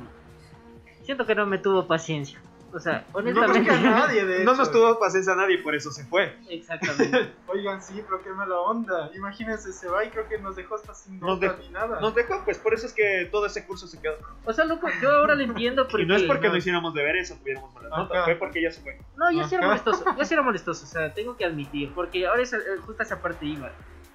[1.04, 2.40] siento que no me tuvo paciencia.
[2.74, 3.70] O sea, No honestamente.
[3.70, 6.38] a nadie, de No nos tuvo paciencia a nadie, por eso se fue.
[6.48, 7.30] Exactamente.
[7.46, 9.10] Oigan, sí, pero qué mala onda.
[9.14, 12.00] Imagínense, se va y creo que nos dejó hasta sin Nos nota dejó- ni nada.
[12.00, 14.14] Nos dejó, pues por eso es que todo ese curso se quedó.
[14.46, 16.02] O sea, loco, yo ahora lo entiendo porque.
[16.04, 16.52] Y no es porque no.
[16.52, 18.24] no hiciéramos deberes o tuviéramos malas notas, Ajá.
[18.24, 18.98] fue porque ella se fue.
[19.16, 22.26] No, yo sí era molestoso, yo sí era molestoso, o sea, tengo que admitir, porque
[22.26, 23.70] ahora es, eh, justo esa parte iba.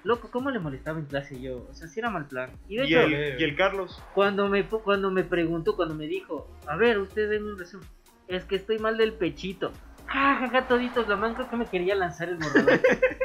[0.08, 1.66] Loco, ¿cómo le molestaba en clase yo?
[1.70, 2.50] O sea, sí era mal plan.
[2.66, 4.02] Y de Y hecho, el, y el Carlos.
[4.14, 7.86] cuando me cuando me preguntó, cuando me dijo, a ver, usted denme un resumen,
[8.26, 9.70] es que estoy mal del pechito.
[10.06, 12.80] Ja, ja, ja, toditos, la man creo que me quería lanzar el borrador.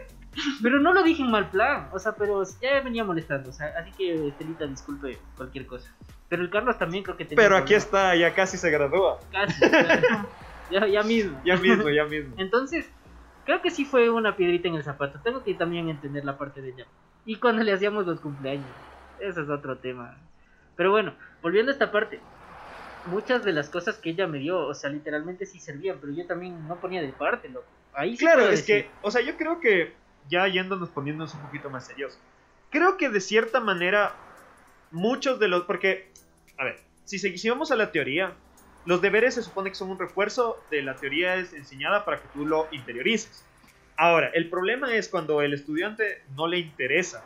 [0.61, 3.67] pero no lo dije en mal plan, o sea, pero ya venía molestando, o sea,
[3.79, 5.89] así que Estelita, disculpe cualquier cosa.
[6.27, 7.85] Pero el Carlos también creo que tenía Pero aquí problema.
[7.85, 9.21] está, ya casi se gradúa.
[9.31, 9.61] Casi,
[10.69, 11.39] ya, ya mismo.
[11.45, 12.35] Ya mismo, ya mismo.
[12.37, 12.89] Entonces,
[13.45, 15.19] creo que sí fue una piedrita en el zapato.
[15.21, 16.85] Tengo que también entender la parte de ella.
[17.25, 18.75] Y cuando le hacíamos los cumpleaños.
[19.19, 20.17] Ese es otro tema.
[20.75, 22.19] Pero bueno, volviendo a esta parte.
[23.05, 26.25] Muchas de las cosas que ella me dio, o sea, literalmente sí servían, pero yo
[26.25, 27.67] también no ponía de parte, loco.
[27.93, 28.83] Ahí sí Claro, puedo es decir.
[28.85, 29.93] que, o sea, yo creo que
[30.29, 32.17] ya yéndonos poniéndonos un poquito más serios,
[32.69, 34.15] creo que de cierta manera
[34.91, 36.11] muchos de los, porque,
[36.57, 38.33] a ver, si seguimos a la teoría,
[38.85, 42.45] los deberes se supone que son un refuerzo de la teoría enseñada para que tú
[42.45, 43.49] lo interiorices.
[43.95, 47.25] Ahora, el problema es cuando el estudiante no le interesa,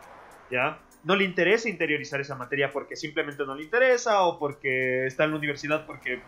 [0.50, 0.84] ¿ya?
[1.04, 5.32] No le interesa interiorizar esa materia porque simplemente no le interesa o porque está en
[5.32, 6.28] la universidad porque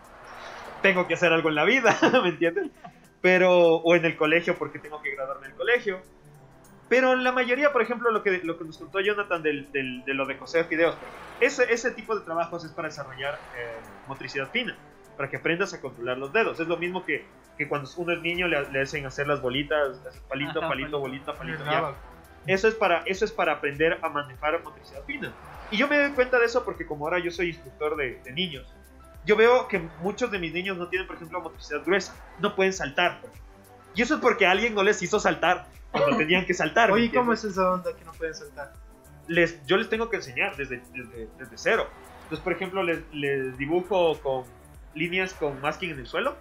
[0.80, 2.70] tengo que hacer algo en la vida, ¿me entiendes?
[3.20, 6.02] pero o en el colegio porque tengo que graduarme del colegio.
[6.88, 10.14] Pero la mayoría, por ejemplo, lo que, lo que nos contó Jonathan del, del- de
[10.14, 10.98] lo de coser fideos,
[11.38, 14.78] ese, ese tipo de trabajos es para desarrollar eh, motricidad fina,
[15.16, 16.58] para que aprendas a controlar los dedos.
[16.60, 17.24] Es lo mismo que,
[17.56, 21.64] que cuando uno es niño le, le hacen hacer las bolitas, palito, palito, bolita, palito,
[21.64, 21.94] ya.
[22.46, 25.32] Eso es, para, eso es para aprender a manejar motricidad fina.
[25.70, 28.32] Y yo me doy cuenta de eso porque como ahora yo soy instructor de, de
[28.32, 28.66] niños,
[29.26, 32.16] yo veo que muchos de mis niños no tienen, por ejemplo, motricidad gruesa.
[32.38, 33.20] No pueden saltar.
[33.94, 36.88] Y eso es porque alguien no les hizo saltar cuando tenían que saltar.
[36.88, 38.72] ¿me Oye, ¿cómo es esa onda que no pueden saltar?
[39.30, 41.86] les, yo les tengo que enseñar desde, desde, desde cero.
[42.24, 44.44] Entonces, por ejemplo, les, les dibujo con
[44.94, 46.36] líneas con masking en el suelo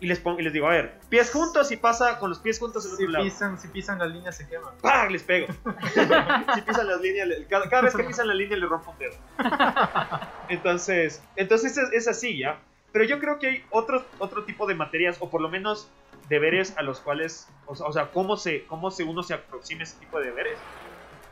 [0.00, 2.58] y les, pongo, y les digo, a ver, pies juntos y pasa con los pies
[2.58, 3.24] juntos al Si otro lado.
[3.24, 4.74] pisan, si pisan la línea se queman.
[4.80, 5.10] ¡Pam!
[5.10, 5.48] Les pego.
[6.54, 9.14] si pisan las líneas, cada, cada vez que pisan la línea le rompo un dedo.
[10.48, 12.58] Entonces, entonces es, es así, ¿ya?
[12.92, 15.90] Pero yo creo que hay otro, otro tipo de materias, o por lo menos
[16.28, 19.80] deberes a los cuales, o sea, o sea, cómo, se, cómo se uno se aproxima
[19.80, 20.58] a ese tipo de deberes,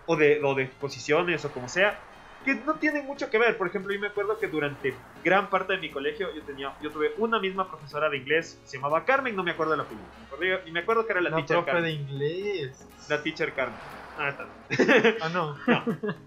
[0.07, 1.99] o de, o de exposiciones, o como sea,
[2.47, 3.59] que no tienen mucho que ver.
[3.59, 6.91] Por ejemplo, yo me acuerdo que durante gran parte de mi colegio yo, tenía, yo
[6.91, 10.07] tuve una misma profesora de inglés, se llamaba Carmen, no me acuerdo el apellido.
[10.19, 11.85] Me acuerdo- Y me acuerdo que era la, La teacher profe Carmen.
[11.85, 12.89] de inglés.
[13.11, 13.79] La teacher Carmen.
[14.17, 14.47] Ah, está.
[15.21, 15.57] Ah, no.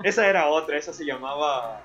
[0.03, 1.81] Esa era otra, esa se llamaba.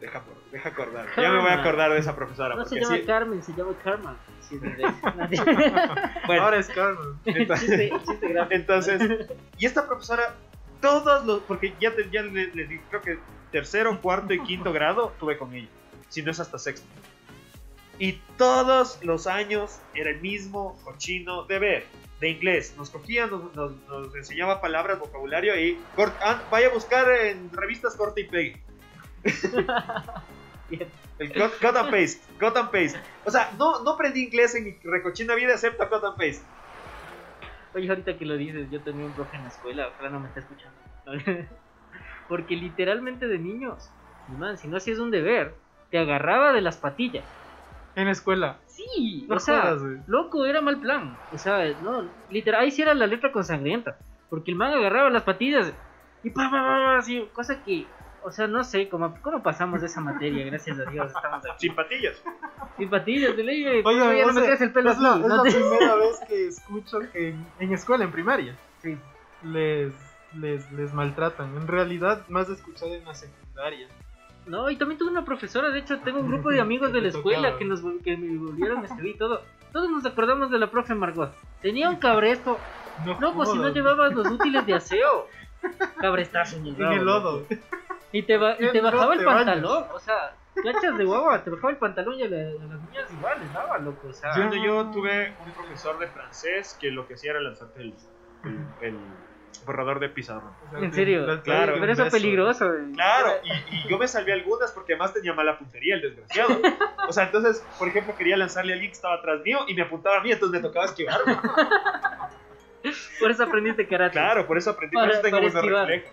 [0.00, 1.06] Deja, por- deja acordar.
[1.16, 2.54] Ya me voy a acordar de esa profesora.
[2.54, 4.16] No se llama sí- Carmen, se llama Karma.
[4.40, 4.56] Sí,
[6.26, 7.18] bueno, Ahora es Carmen.
[7.24, 8.54] entonces, Chiste- chiste gráfico.
[8.54, 9.28] entonces,
[9.58, 10.34] y esta profesora,
[10.80, 11.40] todos los.
[11.42, 13.18] Porque ya, te- ya le, le di- creo que
[13.50, 15.68] tercero, cuarto y quinto grado tuve con ella.
[16.08, 16.86] Si no es hasta sexto.
[17.98, 21.84] Y todos los años era el mismo cochino deber
[22.20, 22.74] de inglés.
[22.76, 27.50] Nos cogía, nos, nos- nos enseñaba palabras, vocabulario y cort- ah, vaya a buscar en
[27.52, 28.62] revistas corte y pegue.
[31.18, 32.98] El cut, cut and paste, cut and paste.
[33.24, 36.44] O sea, no, no aprendí inglés en mi recochina vida excepto cut and paste.
[37.74, 40.28] Oye, ahorita que lo dices, yo tenía un profe en la escuela, ojalá no me
[40.28, 40.76] esté escuchando.
[42.28, 43.90] Porque literalmente de niños,
[44.28, 45.54] man, si no hacías un deber,
[45.90, 47.24] te agarraba de las patillas.
[47.94, 48.60] En la escuela.
[48.66, 51.18] Sí, No o sea, jodas, loco, era mal plan.
[51.32, 53.98] O sea, no, literal, ahí sí era la letra con sangrienta.
[54.28, 55.72] Porque el man agarraba las patillas
[56.22, 57.88] y pa, pa, pa, pa, así, cosa que,
[58.20, 60.44] o sea, no sé, ¿cómo, cómo pasamos de esa materia?
[60.44, 61.66] Gracias a Dios, estamos aquí.
[61.66, 62.22] Sin patillas.
[62.76, 65.36] Sin patillas, de ley, ya no me crees el pelo es la, así, es no
[65.36, 68.96] la te- primera vez que escucho que en, en escuela, en primaria, Sí.
[69.42, 69.92] les,
[70.34, 71.56] les, les maltratan.
[71.56, 73.88] En realidad, más de escuchar en la secundaria.
[74.46, 77.08] No, y también tuve una profesora, de hecho tengo un grupo de amigos de la
[77.08, 79.42] escuela que nos que me volvieron a escribir todo.
[79.72, 81.34] Todos nos acordamos de la profe Margot.
[81.60, 82.58] Tenía un cabresto.
[83.20, 85.28] No, pues si no llevabas los útiles de aseo.
[86.00, 87.46] Cabrestazo en el, En rabo, el lodo.
[88.12, 89.44] Y te, ba- y En te no bajaba el te bañas.
[89.44, 92.82] pantalón, o sea, cachas de guava, te bajaba el pantalón y a, la- a las
[92.82, 94.30] niñas igual les daba, loco, o sea.
[94.34, 97.94] Cuando yo tuve un profesor de francés que lo que hacía era lanzarte el,
[98.44, 98.96] el, el
[99.64, 100.52] borrador de pizarrón.
[100.66, 101.26] O sea, ¿En serio?
[101.42, 101.76] Claro.
[101.78, 102.70] Pero eso es peligroso.
[102.94, 106.60] Claro, y, y yo me salvé algunas porque además tenía mala puntería el desgraciado.
[107.08, 109.82] O sea, entonces, por ejemplo, quería lanzarle a alguien que estaba atrás mío y me
[109.82, 111.38] apuntaba a mí, entonces me tocaba esquivarme.
[113.18, 114.12] Por eso aprendiste karate.
[114.12, 116.10] Claro, por eso aprendí, por eso tengo buenos reflejos.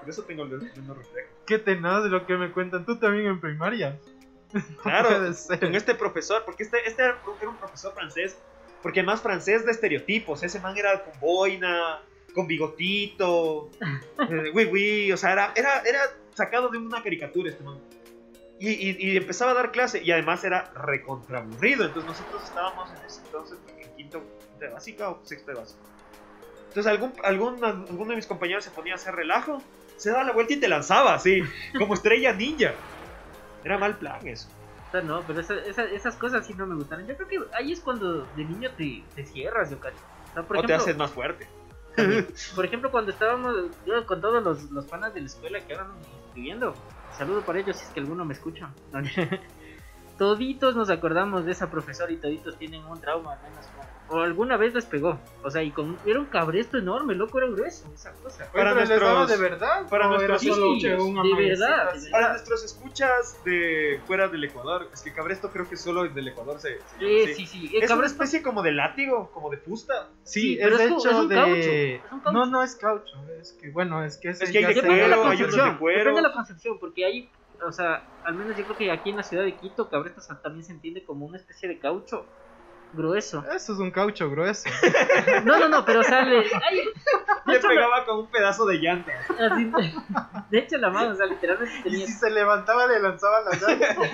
[0.00, 1.30] Por eso tengo los buenos reflejos.
[1.46, 2.84] Qué tenaz de lo que me cuentan.
[2.84, 3.98] Tú también en primaria.
[4.82, 5.08] Claro,
[5.60, 8.38] con este profesor, porque este, este era era un profesor francés,
[8.82, 12.00] porque además francés de estereotipos, ese man era con boina,
[12.34, 13.70] con bigotito,
[14.54, 16.00] oui, oui, o sea, era, era, era
[16.34, 17.78] sacado de una caricatura este man.
[18.58, 23.04] Y, y- y empezaba a dar clase, y además era recontraburrido, entonces nosotros estábamos en
[23.04, 24.22] ese entonces en quinto
[24.58, 25.80] de básica o sexto de básica.
[26.68, 29.62] Entonces algún, algún, alguno de mis compañeros se ponía a hacer relajo,
[29.96, 31.40] se daba la vuelta y te lanzaba así,
[31.78, 32.74] como estrella ninja.
[33.64, 34.48] Era mal plan eso.
[34.88, 37.06] O sea, no, pero esa- esa- esas cosas sí no me gustaron.
[37.06, 40.04] Yo creo que ahí es cuando de niño te, te cierras, yo cacho.
[40.30, 41.48] O sea, por o te ejemplo, haces más fuerte.
[42.54, 43.54] por ejemplo, cuando estábamos
[43.86, 45.90] yo con todos los, los panas de la escuela que ahora
[46.26, 46.74] escribiendo,
[47.12, 48.70] saludo para ellos si es que alguno me escucha.
[50.18, 53.66] toditos nos acordamos de esa profesora y toditos tienen un trauma, al menos.
[53.66, 55.18] O o alguna vez les pegó.
[55.42, 58.50] O sea, y con, era un cabresto enorme, loco, era grueso esa cosa.
[58.52, 59.88] Para nuestros- daba de verdad.
[59.88, 65.02] para ¿O era nuestros de verdad, de Para nuestros escuchas de fuera del Ecuador, es
[65.02, 68.42] que Cabresto creo que solo del Ecuador se, se llama Sí, sí, Es una especie
[68.42, 70.08] como de látigo, como de fusta.
[70.22, 71.34] Sí, Sí, es pero es hecho es un de.
[71.34, 71.54] caucho,
[72.06, 72.38] es un caucho.
[72.38, 73.16] No, no es caucho.
[73.40, 75.42] Es que, bueno, es que Es que hay de se- Depende de la cuero, hay
[75.42, 75.98] unos de cuero.
[75.98, 77.30] Depende de la concepción, porque hay,
[77.66, 80.64] o sea, al menos yo creo que aquí en la ciudad de Quito, cabresto también
[80.64, 82.26] se entiende como una especie de caucho
[82.94, 83.44] grueso.
[83.54, 84.68] Eso es un caucho grueso.
[85.44, 86.44] No, no, no, pero o sea, le, Le
[87.56, 89.12] hecho, la, pegaba con un pedazo de llanta.
[89.38, 89.72] así-
[90.50, 94.10] de hecho, la mano, o sea, literalmente Y si se levantaba, le lanzaba la llave.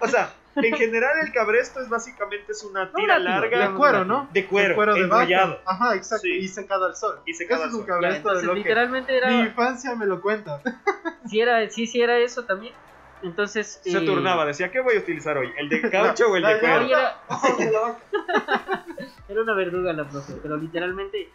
[0.00, 4.28] O sea, en general el Cabresto es básicamente es una tira larga De cuero, ¿no?
[4.32, 5.60] de cuero, De cuero enrollado.
[5.64, 6.22] Ajá, exacto.
[6.24, 6.38] Sí.
[6.38, 7.20] Y secado al sol.
[7.24, 7.88] Y secado Eso al es un sol.
[7.88, 8.58] Cabresto de lo que.
[8.58, 10.60] literalmente Mi era, infancia me lo cuenta.
[11.28, 12.74] si era, sí, sí era eso también.
[13.22, 15.50] Entonces, Se eh, turnaba, decía, ¿qué voy a utilizar hoy?
[15.56, 16.80] ¿El de caucho o el de cuero?
[16.86, 18.84] Era, vaca.
[19.28, 21.30] Era una verduga la profe, pero literalmente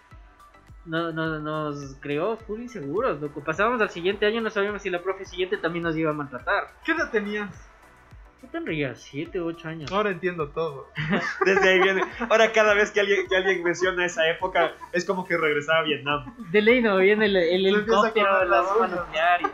[0.86, 3.44] no, no, nos creó full inseguros, loco.
[3.44, 6.68] Pasábamos al siguiente año, no sabíamos si la profe siguiente también nos iba a maltratar.
[6.84, 7.50] ¿Qué edad tenías?
[8.40, 8.94] ¿Qué tendría?
[8.94, 9.92] ¿Siete, ocho años?
[9.92, 10.92] Ahora entiendo todo.
[11.46, 12.04] Desde ahí viene.
[12.30, 15.84] Ahora cada vez que alguien, que alguien menciona esa época es como que regresaba a
[15.84, 16.36] Vietnam.
[16.52, 19.48] De ley no, viene el, el helicóptero, las y-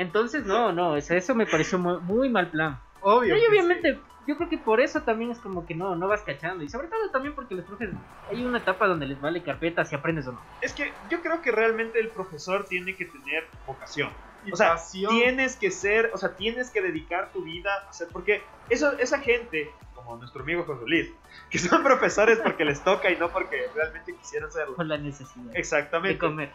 [0.00, 2.80] Entonces, no, no, eso, eso me pareció muy, muy mal plan.
[3.02, 3.36] Obvio.
[3.36, 6.64] Y obviamente, yo creo que por eso también es como que no, no vas cachando.
[6.64, 7.90] Y sobre todo también porque los profes,
[8.30, 10.40] hay una etapa donde les vale carpeta si aprendes o no.
[10.62, 14.10] Es que yo creo que realmente el profesor tiene que tener vocación.
[14.46, 15.12] Y O sea, pasión.
[15.12, 19.18] tienes que ser, o sea, tienes que dedicar tu vida a hacer, porque eso, esa
[19.18, 21.12] gente, como nuestro amigo José Luis,
[21.50, 24.76] que son profesores porque les toca y no porque realmente quisieran serlo.
[24.76, 26.18] Por la necesidad de Exactamente.
[26.18, 26.50] comer.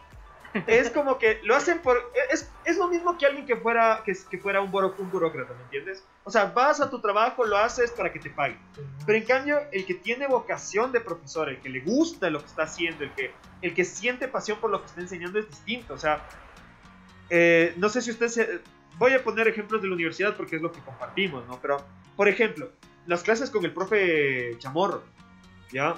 [0.68, 1.97] Es como que lo hacen por,
[2.32, 5.53] es, es lo mismo que alguien que fuera, que, que fuera un, buro- un burócrata,
[5.53, 6.03] ¿me entiendes?
[6.24, 8.58] O sea, vas a tu trabajo, lo haces para que te paguen.
[9.06, 12.45] Pero en cambio, el que tiene vocación de profesor, el que le gusta lo que
[12.45, 13.32] está haciendo, el que,
[13.62, 15.93] el que siente pasión por lo que está enseñando es distinto.
[15.93, 16.26] O sea,
[17.30, 18.62] eh, no sé si usted.
[18.97, 21.60] Voy a poner ejemplos de la universidad porque es lo que compartimos, ¿no?
[21.62, 21.86] Pero,
[22.16, 22.72] por ejemplo,
[23.08, 25.03] las clases con el profe Chamorro,
[25.70, 25.95] ¿ya?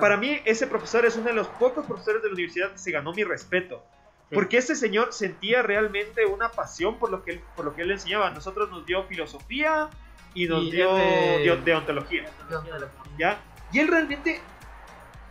[0.00, 2.90] Para mí, ese profesor es uno de los pocos profesores de la universidad que se
[2.90, 3.84] ganó mi respeto.
[4.28, 4.34] Sí.
[4.34, 7.90] Porque ese señor sentía realmente una pasión por lo que él, por lo que él
[7.90, 8.28] enseñaba.
[8.28, 9.90] A nosotros nos dio filosofía
[10.34, 12.24] y nos Y dio de- dio- deontología.
[13.18, 13.38] ¿ya?
[13.72, 14.40] Y él realmente,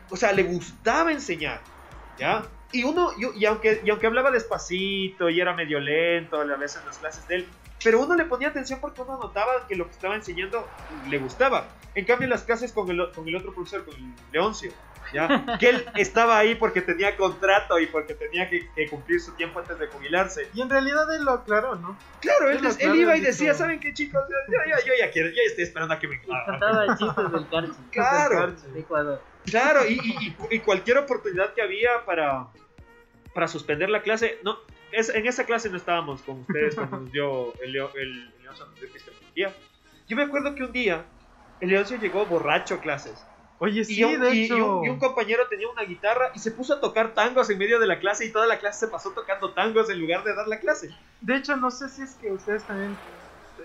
[0.10, 1.62] o sea, le gustaba enseñar,
[2.18, 2.44] ¿ya?
[2.72, 6.56] Y uno, y, y aunque, y aunque hablaba despacito y era medio lento a la
[6.56, 7.48] vez en las clases de él,
[7.84, 10.70] pero uno le ponía atención porque uno notaba que lo que estaba enseñando
[11.08, 11.68] le gustaba.
[11.96, 14.72] En cambio, las clases con el, con el otro profesor, con el Leoncio,
[15.14, 15.28] ¿ya?
[15.60, 19.60] que él estaba ahí porque tenía contrato y porque tenía que, que cumplir su tiempo
[19.60, 20.48] antes de jubilarse.
[20.54, 21.98] Y en realidad él lo aclaró, ¿no?
[22.22, 22.60] Claro, él,
[22.96, 24.22] iba y decía, dijo- ¿saben qué chicos?
[24.30, 24.36] Yo,
[24.70, 26.16] yo- yo ya quiero, ya estoy esperando a que me...
[26.24, 27.48] Y contaba chistes del.
[27.92, 28.52] Claro.
[28.52, 29.22] De Ecuador.
[29.46, 32.48] Claro, y, y- y- y cualquier oportunidad que había para,
[33.34, 34.60] para suspender la clase, no,
[34.94, 39.54] es, en esa clase no estábamos con ustedes cuando nos dio el, el, el epistemología.
[40.08, 41.06] Yo me acuerdo que un día
[41.60, 43.26] el Leoncio llegó borracho a clases.
[43.60, 44.80] Oye, Y, sí, un, de y- y hecho.
[44.80, 47.80] un- y un compañero tenía una guitarra y se puso a tocar tangos en medio
[47.80, 50.48] de la clase y toda la clase se pasó tocando tangos en lugar de dar
[50.48, 50.90] la clase.
[51.22, 52.98] De hecho, no sé si es que ustedes también.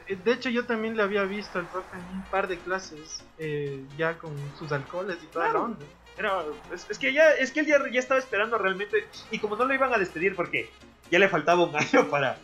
[0.09, 3.83] De hecho, yo también le había visto al profe en un par de clases, eh,
[3.97, 5.59] ya con sus alcoholes y toda Claro.
[5.61, 5.87] la onda.
[6.19, 9.09] Era- es, es que ya, es que él ya, ya estaba esperando realmente.
[9.31, 10.69] Y como no lo iban a despedir porque
[11.11, 12.37] ya le faltaba un año para,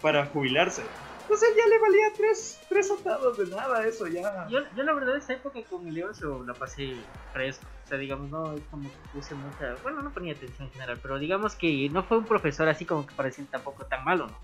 [0.00, 0.82] para jubilarse.
[1.22, 4.46] Entonces ya le valía tres, tres octavos de nada eso ya.
[4.48, 6.96] Yo, yo la verdad esa época con el Leoncio la pasé
[7.32, 7.64] fresco.
[7.84, 9.74] O sea, digamos, no es como que puse mucha...
[9.82, 13.06] Bueno, no ponía atención en general, pero digamos que no fue un profesor así como
[13.06, 14.38] que parecía tampoco tan malo, ¿no?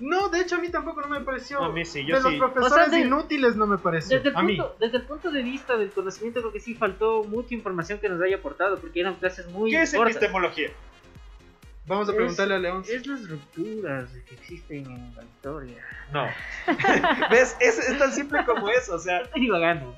[0.00, 1.60] No, de hecho, a mí tampoco no me pareció.
[1.62, 2.38] A mí sí, yo de los sí.
[2.38, 4.16] profesores O sea, de- inútiles no me pareció.
[4.18, 4.56] Desde el, a mí.
[4.56, 8.08] punto, desde el punto de vista del conocimiento creo que sí faltó mucha información que
[8.08, 10.16] nos haya aportado porque eran clases muy ¿Qué es cortas.
[10.16, 10.70] epistemología?
[11.88, 12.82] Vamos a Es- preguntarle a León.
[12.88, 15.82] Es las rupturas que existen en la historia.
[16.12, 16.26] No.
[17.30, 17.56] ¿Ves?
[17.60, 19.20] Es, es tan simple como eso, o sea.
[19.22, 19.94] Estoy divagando.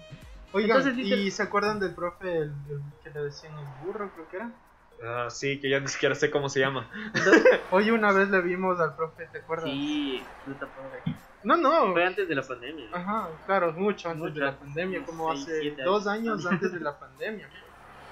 [0.53, 4.11] Oigan, Entonces, dice- ¿y se acuerdan del profe el, el que le decían el burro,
[4.15, 4.51] creo que era?
[5.03, 6.89] Ah, sí, que ya ni siquiera sé cómo se llama.
[7.71, 9.67] Hoy una vez le vimos al profe, ¿te acuerdas?
[9.71, 11.03] Sí, puta pobre.
[11.43, 11.93] No, no.
[11.93, 12.89] Fue antes de la pandemia.
[12.93, 16.45] Ajá, claro, mucho antes Mucho de la pandemia, como seis, hace dos años.
[16.45, 17.49] años antes de la pandemia.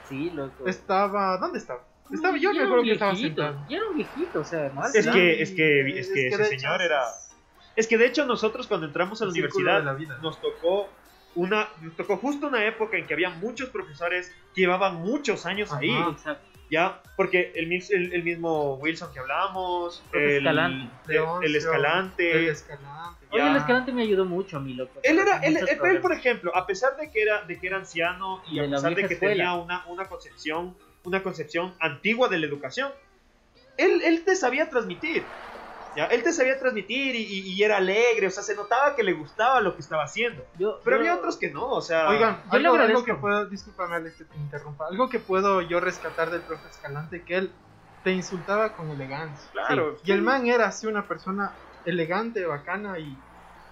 [0.09, 0.66] Sí, loco.
[0.66, 1.85] Estaba, ¿dónde estaba?
[2.11, 3.64] Estaba, yo me acuerdo que estaba sentado.
[3.68, 5.12] Ya era un viejito, o sea, no Es alto.
[5.12, 7.28] que- es que- es que ese de señor hecho, era- es
[7.76, 10.18] Es que de hecho nosotros cuando entramos a la universidad la vida.
[10.22, 10.92] nos tocó
[11.34, 15.72] una nos tocó justo una época en que había muchos profesores que llevaban muchos años
[15.72, 16.11] ahí Ajá.
[16.11, 16.48] Exacto.
[16.70, 20.90] ya porque el, mis- el, el mismo Wilson que hablábamos el Escalante.
[21.14, 23.26] el, el escalante El escalante.
[23.30, 25.00] Oye, el escalante me ayudó mucho a mí, loco.
[25.02, 28.42] él era él, él, por ejemplo a pesar de que era de que era anciano
[28.50, 29.34] y De a pesar de que escuela.
[29.34, 32.92] tenía una, una concepción una concepción antigua de la educación.
[33.76, 35.28] Él, él te sabía transmitir
[35.94, 39.03] ya él te sabía transmitir y, y- y era alegre o sea se notaba que
[39.03, 40.44] le gustaba lo que estaba haciendo.
[40.57, 43.46] Yo- pero yo- había otros que no o sea Oigan, Yo algo, algo que puedo,
[43.49, 47.53] discúlpame Alex que te interrumpa, algo que puedo yo rescatar del profe Escalante, que él
[48.05, 49.51] te insultaba con elegancia.
[49.51, 49.96] claro.
[50.05, 53.18] Y el man era así una persona elegante, bacana y,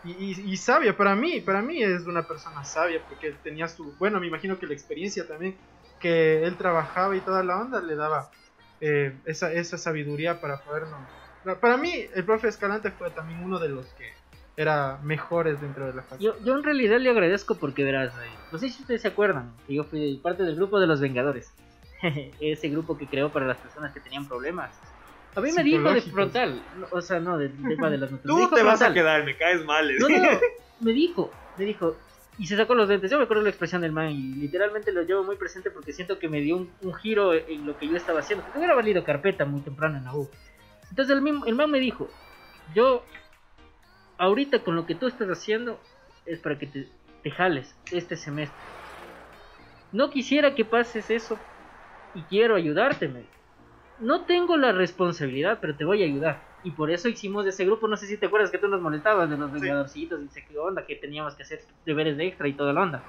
[0.03, 0.97] y, y- y sabia.
[0.97, 4.67] Para mí, para mí es una persona sabia porque tenía su, bueno, me imagino que
[4.67, 5.57] la experiencia también,
[6.01, 8.31] que él trabajaba y toda la onda le daba
[8.81, 11.01] eh, esa, esa sabiduría para podernos...
[11.61, 14.13] Para mí, el profe Escalante fue también uno de los que
[14.57, 16.25] era mejores dentro de la facultad.
[16.25, 19.53] Yo, yo en realidad le agradezco porque verás, eh, no sé si ustedes se acuerdan,
[19.67, 21.53] que yo fui parte del grupo de los Vengadores.
[22.41, 24.71] Ese grupo que creó para las personas que tenían problemas.
[25.35, 28.27] A mí me dijo de frontal, o sea, no, del tema de las notas.
[28.27, 28.95] me tú te vas a frontal.
[28.95, 30.41] quedar me caes mal No, no, no,
[30.81, 31.97] me dijo, me dijo,
[32.39, 33.11] y se sacó los dentes.
[33.11, 36.19] Yo me acuerdo la expresión del man y literalmente lo llevo muy presente porque siento
[36.19, 38.45] que me dio un, un giro en lo que yo estaba haciendo.
[38.45, 40.29] Porque hubiera valido carpeta muy temprano en la U.
[40.91, 42.11] Entonces el, mismo- el man me dijo,
[42.75, 43.05] yo,
[44.19, 45.81] ahorita con lo que tú estás haciendo
[46.27, 46.89] es para que te,
[47.23, 48.65] te jales este semestre.
[49.93, 51.39] No quisiera que pases eso
[52.13, 53.31] y quiero ayudarte, dijo.
[53.99, 56.43] No tengo la responsabilidad, pero te voy a ayudar.
[56.67, 57.87] Y por eso hicimos ese grupo.
[57.87, 59.61] No sé si te acuerdas que tú nos molestabas de los Sí.
[59.61, 62.83] vengadorcitos y sé qué onda, que teníamos que hacer deberes de extra y toda la
[62.83, 63.03] onda.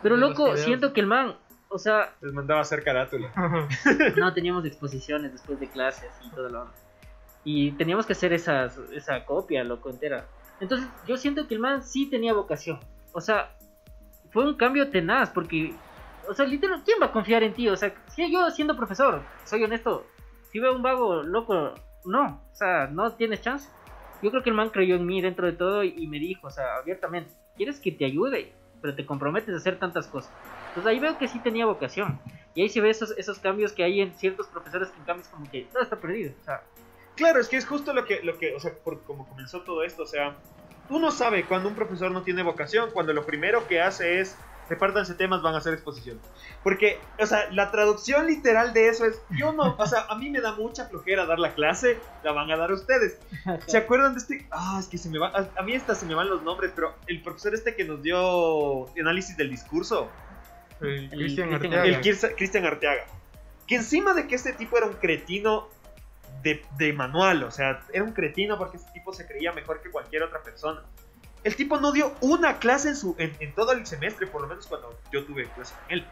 [0.00, 1.34] Pero loco, siento que el man,
[1.70, 3.32] o sea, les mandaba a hacer carátula
[4.16, 6.74] no teníamos exposiciones después de clases y toda la onda.
[7.42, 10.28] Y teníamos que hacer esas, esa copia, loco, entera.
[10.60, 12.78] Entonces, yo siento que el man sí tenía vocación.
[13.12, 13.56] O sea,
[14.30, 15.74] fue un cambio tenaz, porque,
[16.28, 17.68] o sea, literal, ¿quién va a confiar en ti?
[17.68, 20.06] O sea, si yo siendo profesor, soy honesto,
[20.52, 21.74] si veo un vago loco,
[22.08, 23.68] no, o sea, no tienes chance.
[24.22, 26.50] Yo creo que el man creyó en mí dentro de todo y, me dijo, o
[26.50, 28.52] sea, abiertamente, ¿quieres que te ayude?
[28.82, 30.32] Pero te comprometes a hacer tantas cosas.
[30.68, 32.18] Entonces ahí veo que sí tenía vocación.
[32.54, 35.22] Y ahí se ve esos, esos cambios que hay en ciertos profesores que en cambio
[35.22, 36.32] es como que todo está perdido.
[36.40, 36.62] O sea,
[37.18, 39.82] Claro, es que es justo lo que, lo que o sea, por como comenzó todo
[39.82, 40.36] esto, o sea,
[40.88, 44.36] uno sabe cuando un profesor no tiene vocación, cuando lo primero que hace es
[44.68, 46.20] repártanse temas, van a hacer exposición.
[46.62, 50.30] Porque, o sea, la traducción literal de eso es, yo no, o sea, a mí
[50.30, 53.18] me da mucha flojera dar la clase, la van a dar ustedes.
[53.66, 54.46] ¿Se acuerdan de este?
[54.50, 56.72] Ah, es que se me va, a, a mí hasta se me van los nombres,
[56.74, 60.10] pero el profesor este que nos dio análisis del discurso,
[60.80, 61.84] El Cristian Arteaga.
[61.84, 63.06] el Cristian Arteaga,
[63.66, 65.68] que encima de que este tipo era un cretino
[66.42, 69.90] de, de manual, o sea, era un cretino porque ese tipo se creía mejor que
[69.90, 70.82] cualquier otra persona.
[71.48, 74.48] El tipo no dio una clase en, su, en, en todo el semestre, por lo
[74.48, 76.06] menos cuando yo tuve clase con él.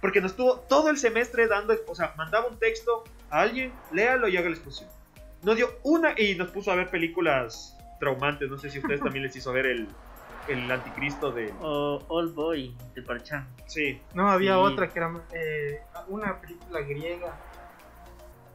[0.00, 4.28] Porque nos estuvo todo el semestre dando, o sea, mandaba un texto a alguien, léalo
[4.28, 4.88] y haga la exposición.
[5.42, 8.48] No dio una y nos puso a ver películas traumantes.
[8.48, 9.88] No sé si a ustedes también les hizo ver el,
[10.48, 11.52] el anticristo de...
[11.60, 13.46] O Old Boy de Parchán.
[13.66, 14.58] Sí, No, había Sí.
[14.58, 17.36] otra que era eh, una película griega.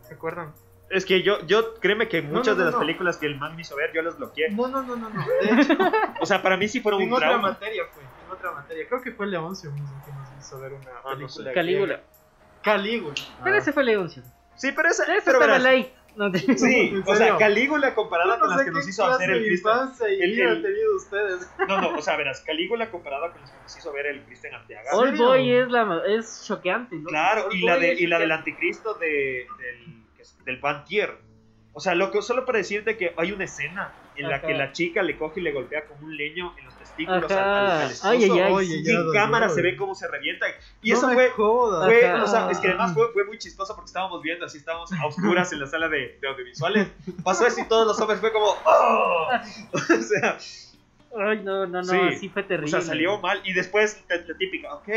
[0.01, 0.51] ¿Se acuerdan?
[0.93, 2.79] Es que yo, yo créeme que No, muchas no, de las no.
[2.79, 4.49] películas que el man me hizo ver, yo las bloqueé.
[4.51, 5.25] No, no, no, no, no.
[5.25, 5.73] De hecho,
[6.21, 7.49] O sea, para mí sí fueron en un otra trauma.
[7.49, 8.03] materia fue.
[8.03, 8.85] En otra materia.
[8.87, 11.43] Creo que fue Leoncio mismo que nos hizo ver una Ah, no sé.
[11.43, 11.53] película.
[11.53, 12.01] Calígula.
[12.61, 13.15] Calígula.
[13.43, 14.23] Pero ese fue Leoncio.
[14.55, 15.03] Sí, pero esa...
[15.15, 15.87] Ese pero light.
[16.15, 17.37] No te- Sí, ¿En o sea?
[17.37, 21.51] Calígula comparada con las que nos hizo hacer el y el- tenido ustedes.
[21.67, 24.53] No, no, o sea, verás, Calígula comparada con las que nos hizo ver el Cristian
[24.53, 24.91] Arteaga.
[24.93, 25.17] Old?
[25.17, 27.09] Boy es, la, es choqueante, ¿no?
[27.09, 31.17] Claro, y la, de, y la del anticristo de, del, que es- del Van Tier.
[31.76, 34.45] O sea, loco, solo para decirte que hay una escena en la Ajá.
[34.45, 37.39] que la chica le coge y le golpea con un leño en los testículos al,
[37.39, 37.76] Ajá.
[37.78, 38.09] al- al esposo.
[38.09, 38.53] Ay, ay, ay.
[38.53, 40.45] Oye, y en cámara se ve cómo se revienta.
[40.84, 43.88] Y No eso me fue, o sea, es que además fue, fue muy chistoso porque
[43.88, 46.88] estábamos viendo, así estábamos a oscuras en la sala de, de audiovisuales.
[47.24, 49.30] Pasó eso y todos los hombres fue como, ¡oh!
[49.74, 50.38] O sea,
[51.15, 51.97] Ay, no, no, no, Sí.
[52.15, 52.69] así fue o terrible.
[52.71, 53.41] sea, salió mal.
[53.45, 54.88] Y después, la la típica, ok,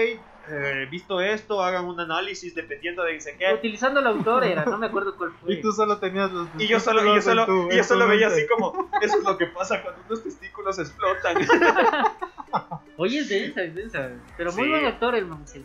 [0.48, 3.52] eh, visto esto, hagan un análisis dependiendo de dice qué.
[3.54, 5.54] Utilizando la autora era, no me acuerdo cuál fue.
[5.54, 7.84] Y tú solo tenías los Y yo solo, y yo testículos solo, tu- y yo
[7.84, 11.36] solo veía así como, eso es lo que pasa cuando unos testículos explotan.
[12.96, 14.10] Oye, es densa, es densa.
[14.36, 14.70] Pero muy Sí.
[14.70, 15.46] buen actor el man.
[15.46, 15.64] sí.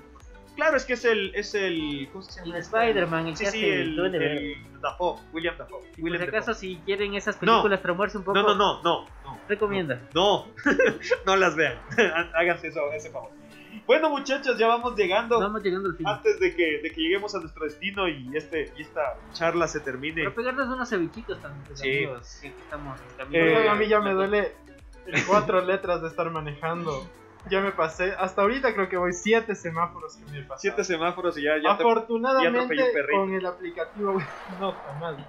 [0.56, 2.56] claro, es que es el, es el, ¿cómo se llama?
[2.58, 5.80] El Spider-Man, el Sí, que sí, hace el, el el Dafoe, William Dafoe.
[5.80, 6.60] Por William si acaso, Dafoe.
[6.60, 7.52] si quieren esas No.
[7.54, 9.40] películas traumarse un poco, No, no, no, no, no.
[9.48, 10.02] recomienda.
[10.14, 10.48] No,
[11.26, 11.80] no las vean.
[12.36, 13.32] Háganse eso, ese favor.
[13.86, 15.40] Bueno, muchachos, ya vamos llegando.
[15.40, 16.08] Vamos llegando al fin.
[16.08, 19.80] Antes de que, de que lleguemos a nuestro destino y, este, y esta charla se
[19.80, 20.24] termine.
[20.24, 21.90] Para pegarnos unos cevichitos también, pues, Sí.
[21.90, 23.00] amigos, que aquí estamos.
[23.32, 24.54] Eh, a mí ya me duele
[25.28, 27.10] cuatro letras de estar manejando.
[27.50, 28.14] Ya me pasé.
[28.20, 30.62] Hasta ahorita creo que voy siete semáforos que me pasé.
[30.70, 34.18] Siete semáforos y ya, ya te- Afortunadamente ya con el aplicativo
[34.60, 35.28] no está mal.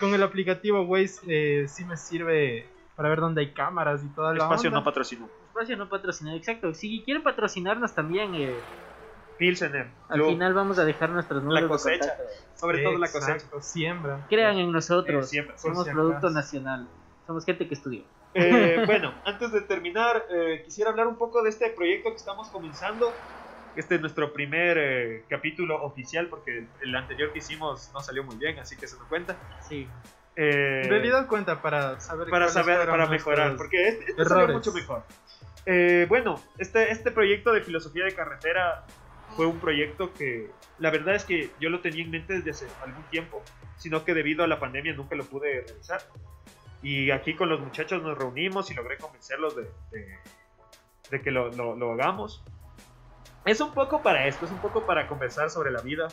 [0.00, 2.66] con el aplicativo Waze eh, sí me sirve
[2.96, 4.80] para ver dónde hay cámaras y toda la espacio onda.
[4.80, 5.28] no patrocinó.
[5.58, 6.72] Espacio no patrocinado, exacto.
[6.72, 8.54] Si quieren patrocinarnos también, eh,
[9.38, 9.88] Pilsener.
[10.08, 10.28] al Club.
[10.30, 12.16] final vamos a dejar nuestros números de cosecha.
[12.16, 12.24] contacto.
[12.54, 13.32] Sobre todo la cosecha.
[13.32, 14.26] Exacto, siembra.
[14.28, 15.26] Crean en nosotros.
[15.26, 15.58] Eh, siempre.
[15.58, 16.86] Somos producto nacional.
[17.26, 18.04] Somos gente que estudió.
[18.34, 22.48] Eh, bueno, antes de terminar, eh, quisiera hablar un poco de este proyecto que estamos
[22.48, 23.12] comenzando.
[23.74, 28.36] Este es nuestro primer eh, capítulo oficial porque el, anterior que hicimos no salió muy
[28.36, 29.36] bien, así que se nos cuenta.
[29.68, 29.88] Sí.
[30.34, 34.72] Eh, En realidad cuenta para saber para saber, para mejorar, porque este, este salió mucho
[34.72, 35.02] mejor.
[35.70, 38.86] Eh, bueno, este, este proyecto de filosofía de carretera
[39.36, 42.68] fue un proyecto que la verdad es que yo lo tenía en mente desde hace
[42.80, 43.44] algún tiempo,
[43.76, 46.00] sino que debido a la pandemia nunca lo pude realizar.
[46.80, 49.68] Y aquí con los muchachos nos reunimos y logré convencerlos de,
[51.10, 52.42] de- que lo, lo- lo hagamos.
[53.44, 56.08] Es un poco para esto, es un poco para conversar sobre la vida,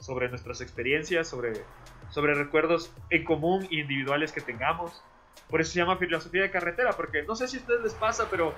[0.00, 1.64] sobre nuestras experiencias, sobre,
[2.10, 5.02] sobre recuerdos en común e individuales que tengamos.
[5.48, 8.28] Por eso se llama filosofía de carretera, porque no sé si a ustedes les pasa,
[8.30, 8.54] pero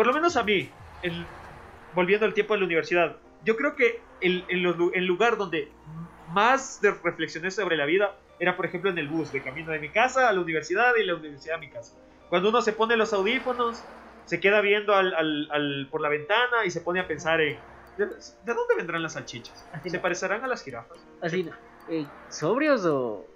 [0.00, 0.72] por lo menos a mí,
[1.02, 1.28] el-
[1.92, 5.70] volviendo al tiempo de la universidad, yo creo que el, lu- el lugar donde
[6.26, 9.90] más reflexioné sobre la vida era, por ejemplo, en el bus, de camino de mi
[9.92, 11.98] casa a la universidad y la universidad a mi casa.
[12.30, 13.84] Cuando uno se pone los audífonos,
[14.24, 17.60] se queda viendo al- al- al- por la ventana y se pone a pensar en,
[17.98, 19.68] ¿de, de dónde vendrán las salchichas?
[19.70, 20.02] Así ¿Se no.
[20.02, 20.96] parecerán a las jirafas?
[21.20, 21.46] Así,
[21.88, 23.26] eh, ¿sobrios o...?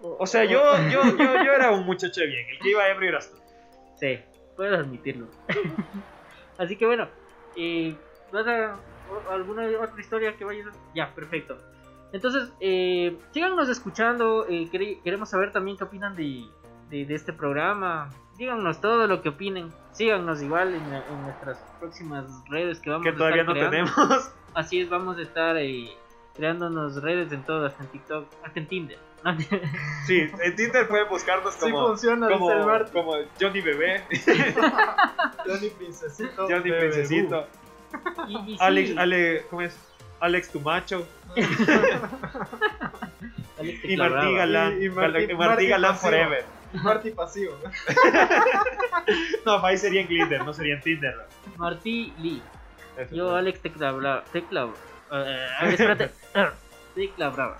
[0.00, 3.30] O sea, yo, yo, yo, yo era un muchacho bien, el que iba ebrio eras
[3.30, 3.36] tú.
[4.00, 4.18] Sí,
[4.56, 5.26] puedo admitirlo.
[6.58, 7.08] Así que bueno,
[7.56, 7.96] eh,
[8.32, 8.78] ¿vas a
[9.30, 10.72] alguna otra historia que vayas a...
[10.94, 11.58] Ya, perfecto.
[12.12, 16.44] Entonces, eh, síganos escuchando, eh, quere- queremos saber también qué opinan de,
[16.90, 18.10] de, de este programa.
[18.36, 19.70] Díganos todo lo que opinen.
[19.92, 23.90] Síganos igual en, en nuestras próximas redes que vamos que a todavía estar no creando.
[23.94, 24.32] tenemos.
[24.54, 25.90] Así es, vamos a estar eh,
[26.34, 28.98] creándonos redes en todo, hasta en TikTok, hasta en Tinder.
[30.06, 32.92] Sí, en Tinder pueden buscarnos Sí como, funciona, como, dice el Bart.
[32.92, 34.02] como Johnny Bebé,
[35.46, 36.46] Johnny Princesito.
[36.48, 37.46] Johnny bebé, Princesito,
[38.28, 39.76] Y, y sí, Alex, Ale, ¿cómo es?
[40.20, 41.06] Alex tu macho
[43.58, 44.34] Alex y Martí.
[44.34, 46.10] Galán, Y- y Martí- Martí, Martí Galán Pasivo.
[46.10, 46.44] Forever.
[46.72, 46.78] bu.
[46.82, 47.54] Marty pasivo.
[49.44, 51.14] No, ahí sería en Tinder, no sería en Tinder.
[51.56, 52.40] Martí Lee.
[52.96, 53.14] Eso.
[53.14, 54.24] Yo, Alex Tecla Brava.
[54.32, 54.68] Tecla.
[55.10, 55.40] ver,
[55.74, 56.10] espérate.
[56.94, 57.58] Tecla Brava.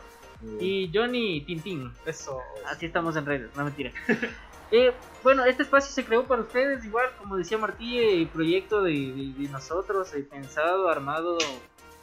[0.60, 1.92] Y Johnny Tintín.
[2.06, 2.40] Eso.
[2.66, 3.92] Así estamos en redes, no mentira.
[4.74, 4.90] Eh,
[5.22, 9.34] bueno, este espacio se creó para ustedes, igual como decía Martí, eh, proyecto de, de-
[9.36, 11.36] de nosotros, eh, pensado, armado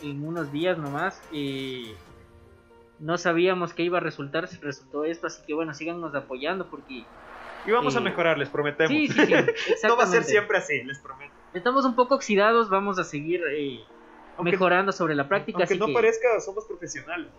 [0.04, 1.20] en unos días nomás.
[1.34, 1.96] eh,
[3.00, 7.06] no sabíamos que iba a resultar, resultó esto, así que bueno, síganos apoyando porque...
[7.66, 8.92] Y vamos a Eh, mejorar, les prometemos.
[8.92, 9.34] Sí, sí, sí.
[9.88, 11.34] no va a ser siempre así, les prometo.
[11.56, 13.80] Estamos un poco oxidados, vamos a seguir eh,
[14.38, 15.58] Aunque- mejorando sobre la práctica.
[15.58, 15.94] Aunque así no que...
[15.94, 17.30] parezca, somos profesionales.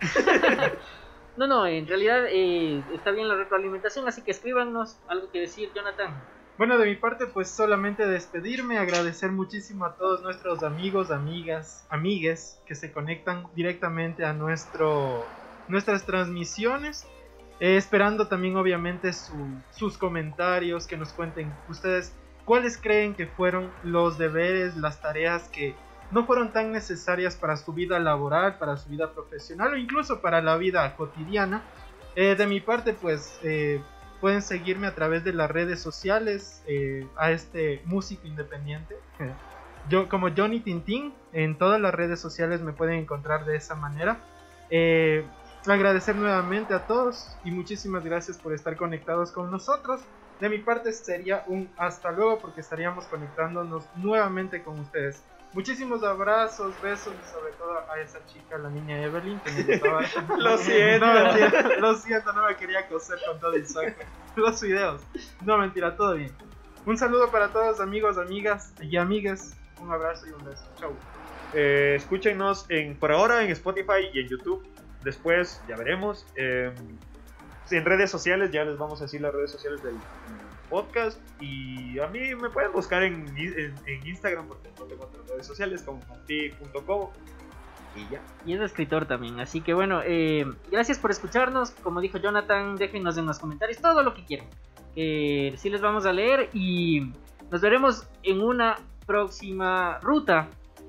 [1.36, 5.72] No, no, en realidad eh, está bien la retroalimentación, así que escríbanos algo que decir,
[5.74, 6.20] Jonathan.
[6.58, 12.60] Bueno, de mi parte, pues solamente despedirme, agradecer muchísimo a todos nuestros amigos, amigas, amigues
[12.66, 15.28] que se conectan directamente a nuestro,
[15.68, 17.06] nuestras transmisiones.
[17.60, 23.72] Eh, esperando también, obviamente, su- sus comentarios, que nos cuenten ustedes cuáles creen que fueron
[23.82, 25.74] los deberes, las tareas que
[26.10, 30.42] no fueron tan necesarias para su vida laboral, para su vida profesional o incluso para
[30.42, 31.62] la vida cotidiana.
[32.16, 33.80] Eh, de mi parte, pues eh,
[34.20, 38.96] pueden seguirme a través de las redes sociales eh, a este músico independiente.
[39.88, 44.18] Yo como Johnny Tintín, en todas las redes sociales me pueden encontrar de esa manera.
[45.66, 50.00] Agradecer nuevamente a todos y muchísimas gracias por estar conectados con nosotros.
[50.40, 55.22] De mi parte sería un hasta luego porque estaríamos conectándonos nuevamente con ustedes.
[55.52, 60.02] Muchísimos abrazos, besos y sobre todo a esa chica, la niña Evelyn, que me gustaba.
[60.38, 61.06] Lo siento.
[61.06, 64.00] No, mentira, lo siento, no me quería coser con todo el saco.
[64.36, 65.02] Los videos.
[65.44, 66.30] No, mentira, todo bien.
[66.86, 69.56] Un saludo para todos, amigos, amigas y amigas.
[69.80, 70.64] Un abrazo y un beso.
[70.78, 70.92] Chau.
[71.52, 74.64] Eh, escúchenos en, por ahora en Spotify y en YouTube.
[75.02, 76.26] Después ya veremos.
[76.36, 76.72] Eh,
[77.70, 79.94] en redes sociales ya les vamos a decir las redes sociales del
[80.70, 81.20] podcast.
[81.40, 83.26] Y a mí me pueden buscar en,
[84.04, 87.10] Instagram porque no tengo otras redes sociales como marti.com.
[87.96, 88.22] Y ya.
[88.46, 91.72] Y es escritor también, así que bueno, eh, gracias por escucharnos.
[91.72, 94.46] Como dijo Jonathan, déjenos en los comentarios todo lo que quieran.
[94.94, 97.12] Que sí les vamos a leer y
[97.50, 100.48] nos veremos en una próxima ruta.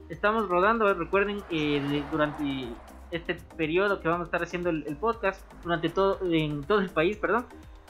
[0.10, 2.68] Estamos rodando, recuerden, eh, durante
[3.10, 6.90] este periodo que vamos a estar haciendo el, el podcast, durante todo, en todo el
[6.90, 7.46] país, perdón.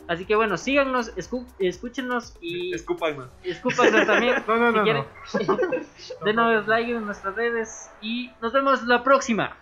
[0.08, 1.14] Así que bueno, síganos,
[1.60, 3.26] escúchenos y Escúpanme.
[3.44, 4.36] escúpanos también.
[4.48, 5.06] No, no, si no, quieren.
[5.48, 5.58] no.
[6.26, 9.56] Denos like en nuestras redes y nos vemos la próxima.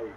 [0.00, 0.12] Bye.